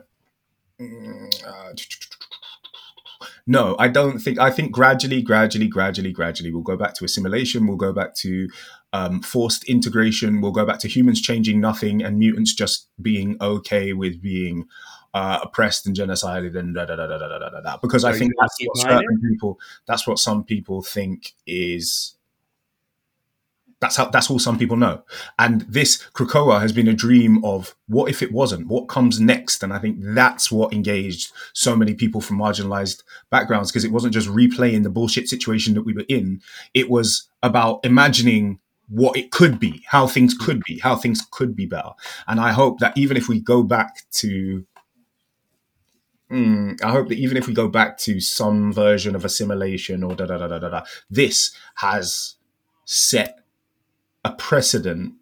mm, 0.81 1.47
uh, 1.47 1.73
no, 3.47 3.77
I 3.79 3.89
don't 3.89 4.19
think. 4.19 4.39
I 4.39 4.51
think 4.51 4.73
gradually, 4.73 5.23
gradually, 5.23 5.69
gradually, 5.69 6.13
gradually, 6.13 6.53
we'll 6.53 6.63
go 6.63 6.77
back 6.77 6.95
to 6.95 7.05
assimilation. 7.05 7.67
We'll 7.67 7.77
go 7.77 7.93
back 7.93 8.15
to 8.17 8.49
um, 8.93 9.23
forced 9.23 9.65
integration. 9.65 10.41
We'll 10.41 10.53
go 10.53 10.67
back 10.67 10.79
to 10.81 10.89
humans 10.89 11.21
changing 11.21 11.61
nothing 11.61 12.03
and 12.03 12.19
mutants 12.19 12.55
just 12.55 12.89
being 13.01 13.37
okay 13.41 13.93
with 13.93 14.23
being 14.23 14.67
uh, 15.15 15.41
oppressed 15.43 15.87
and 15.87 15.97
genocided 15.97 16.57
and 16.57 16.75
da 16.75 16.85
da 16.85 16.97
da 16.97 17.07
da 17.07 17.19
da 17.19 17.39
da 17.39 17.49
da. 17.51 17.61
da. 17.61 17.77
Because 17.79 18.05
I 18.05 18.13
think 18.13 18.33
that's 18.41 18.57
what 18.65 18.79
certain 18.79 19.21
people. 19.29 19.59
That's 19.87 20.07
what 20.07 20.19
some 20.19 20.45
people 20.45 20.83
think 20.83 21.35
is. 21.47 22.15
That's 23.81 23.97
how. 23.97 24.11
That's 24.11 24.31
all 24.31 24.39
some 24.39 24.59
people 24.59 24.77
know. 24.77 25.03
And 25.39 25.63
this 25.63 26.07
Krakoa 26.13 26.61
has 26.61 26.73
been 26.73 26.89
a 26.89 26.95
dream 26.95 27.43
of 27.45 27.75
what 27.89 28.11
if 28.11 28.23
it 28.23 28.33
wasn't? 28.33 28.69
What 28.69 28.89
comes 28.89 29.21
next? 29.21 29.63
And 29.63 29.73
I 29.73 29.79
think 29.79 29.99
that's 30.01 30.53
what 30.53 30.73
engaged 30.73 31.33
so 31.55 31.75
many 31.75 31.95
people 31.95 32.21
from 32.21 32.39
marginalized 32.39 33.03
backgrounds 33.31 33.71
because 33.71 33.85
it 33.85 33.93
wasn't 33.93 34.15
just 34.15 34.29
replaying 34.29 34.83
the 34.83 34.91
bullshit 34.91 35.29
situation 35.29 35.75
that 35.75 35.83
we 35.83 35.95
were 35.95 36.05
in. 36.09 36.43
It 36.75 36.91
was 36.91 37.29
about 37.43 37.81
imagining 37.85 38.59
what 38.89 39.17
it 39.17 39.31
could 39.31 39.59
be, 39.59 39.83
how 39.87 40.07
things 40.07 40.35
could 40.35 40.63
be, 40.65 40.79
how 40.81 40.97
things 40.97 41.27
could 41.31 41.57
be 41.57 41.65
better. 41.65 41.93
And 42.27 42.41
I 42.41 42.53
hope 42.53 42.81
that 42.81 42.97
even 42.99 43.17
if 43.17 43.29
we 43.29 43.41
go 43.41 43.63
back 43.63 44.05
to 44.13 44.67
Mm, 46.31 46.81
I 46.81 46.93
hope 46.93 47.09
that 47.09 47.19
even 47.19 47.37
if 47.37 47.49
we 47.49 47.55
go 47.55 47.67
back 47.67 47.99
to 47.99 48.21
some 48.21 48.73
version 48.73 49.17
of 49.17 49.25
assimilation 49.25 50.05
or 50.05 50.15
da 50.15 50.27
da 50.27 50.39
da 50.39 50.47
da 50.47 50.59
da 50.61 50.69
da, 50.69 50.83
this 51.11 51.53
has 51.77 52.37
set 52.85 53.41
a 54.25 54.33
precedent 54.33 55.15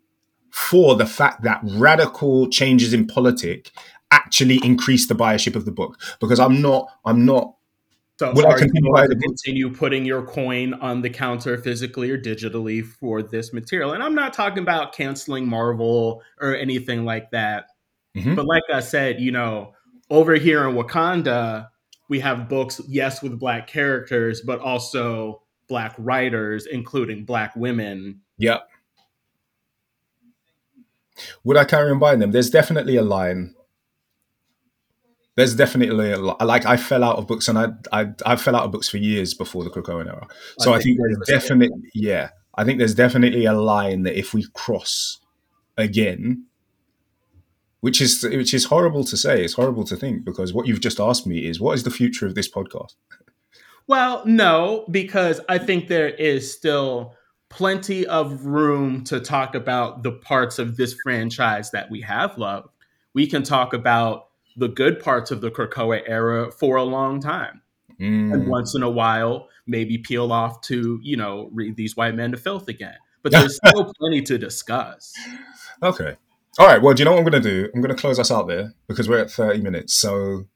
for 0.51 0.95
the 0.95 1.07
fact 1.07 1.43
that 1.43 1.61
radical 1.63 2.49
changes 2.49 2.93
in 2.93 3.07
politic 3.07 3.71
actually 4.11 4.61
increase 4.65 5.07
the 5.07 5.15
buyership 5.15 5.55
of 5.55 5.65
the 5.65 5.71
book. 5.71 6.01
Because 6.21 6.41
I'm 6.41 6.61
not, 6.63 6.89
I'm 7.05 7.25
not. 7.25 7.55
So 8.19 8.33
Will 8.33 8.47
I 8.49 8.51
you 8.51 8.57
continue 8.57 8.93
going 8.93 9.11
to 9.11 9.17
continue 9.17 9.73
putting 9.73 10.05
your 10.05 10.23
coin 10.23 10.75
on 10.75 11.03
the 11.03 11.11
counter 11.11 11.57
physically 11.57 12.11
or 12.11 12.19
digitally 12.19 12.85
for 12.85 13.23
this 13.23 13.53
material? 13.53 13.93
And 13.93 14.03
I'm 14.03 14.15
not 14.15 14.33
talking 14.33 14.63
about 14.63 14.93
canceling 14.93 15.47
Marvel 15.47 16.23
or 16.41 16.57
anything 16.57 17.05
like 17.05 17.31
that. 17.31 17.67
Mhm. 18.17 18.35
But 18.35 18.47
like 18.47 18.65
I 18.73 18.81
said, 18.81 19.21
you 19.21 19.31
know, 19.31 19.75
over 20.11 20.35
here 20.35 20.69
in 20.69 20.75
Wakanda, 20.75 21.69
we 22.09 22.19
have 22.21 22.49
books, 22.49 22.81
yes, 22.89 23.23
with 23.23 23.39
black 23.39 23.69
characters, 23.69 24.41
but 24.41 24.59
also 24.59 25.43
black 25.69 25.95
writers, 25.99 26.67
including 26.67 27.25
black 27.25 27.55
women. 27.55 28.23
Yeah. 28.39 28.59
Would 31.45 31.57
I 31.57 31.65
carry 31.65 31.91
on 31.91 31.99
buying 31.99 32.19
them? 32.19 32.33
There's 32.33 32.51
definitely 32.51 32.97
a 32.97 33.03
line. 33.03 33.55
There's 35.37 35.55
definitely 35.55 36.11
a 36.11 36.19
li- 36.19 36.35
like 36.41 36.67
I 36.67 36.77
fell 36.77 37.05
out 37.05 37.17
of 37.17 37.27
books, 37.27 37.49
and 37.49 37.59
I 37.59 37.69
I, 37.93 38.13
I 38.27 38.37
fell 38.37 38.57
out 38.57 38.65
of 38.65 38.73
books 38.73 38.89
for 38.89 38.97
years 38.97 39.35
before 39.35 39.65
the 39.65 39.71
Krakoan 39.71 40.07
era. 40.07 40.27
So 40.59 40.73
I, 40.73 40.77
I 40.77 40.81
think 40.81 40.99
there's 40.99 41.19
definitely 41.27 41.91
yeah. 41.95 42.31
I 42.57 42.65
think 42.65 42.79
there's 42.79 42.95
definitely 42.95 43.45
a 43.45 43.53
line 43.53 44.03
that 44.03 44.19
if 44.19 44.35
we 44.35 44.45
cross 44.53 45.21
again, 45.77 46.47
which 47.81 48.01
is 48.01 48.25
which 48.25 48.53
is 48.53 48.65
horrible 48.65 49.05
to 49.05 49.17
say, 49.17 49.45
it's 49.45 49.55
horrible 49.55 49.85
to 49.85 49.97
think 49.97 50.25
because 50.25 50.53
what 50.53 50.67
you've 50.67 50.81
just 50.81 50.99
asked 50.99 51.27
me 51.27 51.47
is 51.47 51.61
what 51.61 51.75
is 51.75 51.85
the 51.85 51.91
future 51.91 52.27
of 52.27 52.35
this 52.35 52.51
podcast? 52.51 52.95
Well, 53.87 54.23
no, 54.27 54.85
because 54.91 55.41
I 55.49 55.59
think 55.59 55.89
there 55.89 56.11
is 56.11 56.53
still 56.53 57.15
plenty 57.49 58.07
of 58.07 58.45
room 58.45 59.05
to 59.05 59.21
talk 59.21 59.55
about 59.55 60.03
the 60.03 60.13
parts 60.13 60.59
of 60.59 60.77
this 60.77 60.95
franchise 61.03 61.71
that 61.71 61.91
we 61.91 62.01
have 62.03 62.37
loved. 62.39 62.69
We 63.15 63.27
can 63.27 63.43
talk 63.43 63.73
about 63.73 64.29
the 64.57 64.69
good 64.69 65.01
parts 65.01 65.31
of 65.31 65.41
the 65.41 65.51
Krakoa 65.51 66.03
era 66.07 66.51
for 66.51 66.77
a 66.77 66.83
long 66.85 67.21
time. 67.21 67.63
And 68.01 68.33
Mm. 68.33 68.49
once 68.49 68.75
in 68.77 68.83
a 68.83 68.91
while, 68.91 69.49
maybe 69.67 69.99
peel 69.99 70.31
off 70.33 70.61
to, 70.63 71.01
you 71.03 71.17
know, 71.17 71.49
read 71.53 71.77
these 71.77 71.97
white 71.97 72.15
men 72.15 72.31
to 72.33 72.37
filth 72.37 72.69
again. 72.69 72.95
But 73.23 73.33
there's 73.33 73.57
still 73.65 73.93
plenty 73.99 74.23
to 74.23 74.39
discuss. 74.39 75.15
Okay. 75.83 76.17
All 76.59 76.67
right. 76.67 76.81
Well, 76.83 76.95
do 76.95 77.01
you 77.01 77.05
know 77.05 77.13
what 77.13 77.19
I'm 77.19 77.25
going 77.31 77.43
to 77.43 77.49
do? 77.49 77.71
I'm 77.75 77.81
going 77.81 77.95
to 77.95 78.01
close 78.01 78.19
us 78.19 78.31
out 78.31 78.47
there 78.49 78.75
because 78.89 79.09
we're 79.09 79.19
at 79.19 79.31
30 79.31 79.61
minutes. 79.63 79.95
So 79.95 80.47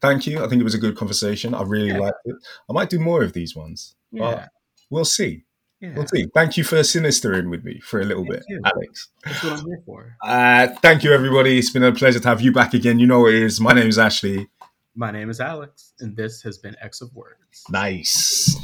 thank 0.00 0.26
you. 0.26 0.42
I 0.44 0.48
think 0.48 0.60
it 0.60 0.64
was 0.64 0.74
a 0.74 0.78
good 0.78 0.96
conversation. 0.96 1.54
I 1.54 1.62
really 1.62 1.88
Yeah. 1.88 1.98
liked 1.98 2.18
it. 2.24 2.36
I 2.68 2.72
might 2.72 2.90
do 2.90 2.98
more 2.98 3.22
of 3.22 3.32
these 3.32 3.54
ones. 3.56 3.94
Yeah. 4.10 4.20
But 4.34 4.48
we'll 4.90 5.04
see. 5.04 5.44
Yeah. 5.84 5.94
We'll 5.94 6.06
see. 6.06 6.26
Thank 6.34 6.56
you 6.56 6.64
for 6.64 6.76
sinistering 6.80 7.50
with 7.50 7.64
me 7.64 7.80
for 7.80 8.00
a 8.00 8.04
little 8.04 8.24
Thank 8.24 8.36
bit, 8.36 8.44
you. 8.48 8.60
Alex. 8.64 9.08
That's 9.24 9.42
what 9.44 9.52
I'm 9.58 9.66
here 9.66 9.82
for. 9.84 10.16
Uh, 10.22 10.68
thank 10.82 11.04
you, 11.04 11.12
everybody. 11.12 11.58
It's 11.58 11.70
been 11.70 11.84
a 11.84 11.92
pleasure 11.92 12.20
to 12.20 12.28
have 12.28 12.40
you 12.40 12.52
back 12.52 12.74
again. 12.74 12.98
You 12.98 13.06
know 13.06 13.20
what 13.20 13.34
it 13.34 13.42
is. 13.42 13.60
My 13.60 13.72
name 13.72 13.88
is 13.88 13.98
Ashley. 13.98 14.48
My 14.94 15.10
name 15.10 15.28
is 15.28 15.40
Alex, 15.40 15.92
and 16.00 16.16
this 16.16 16.42
has 16.42 16.58
been 16.58 16.76
X 16.80 17.00
of 17.00 17.12
Words. 17.14 17.64
Nice. 17.68 18.56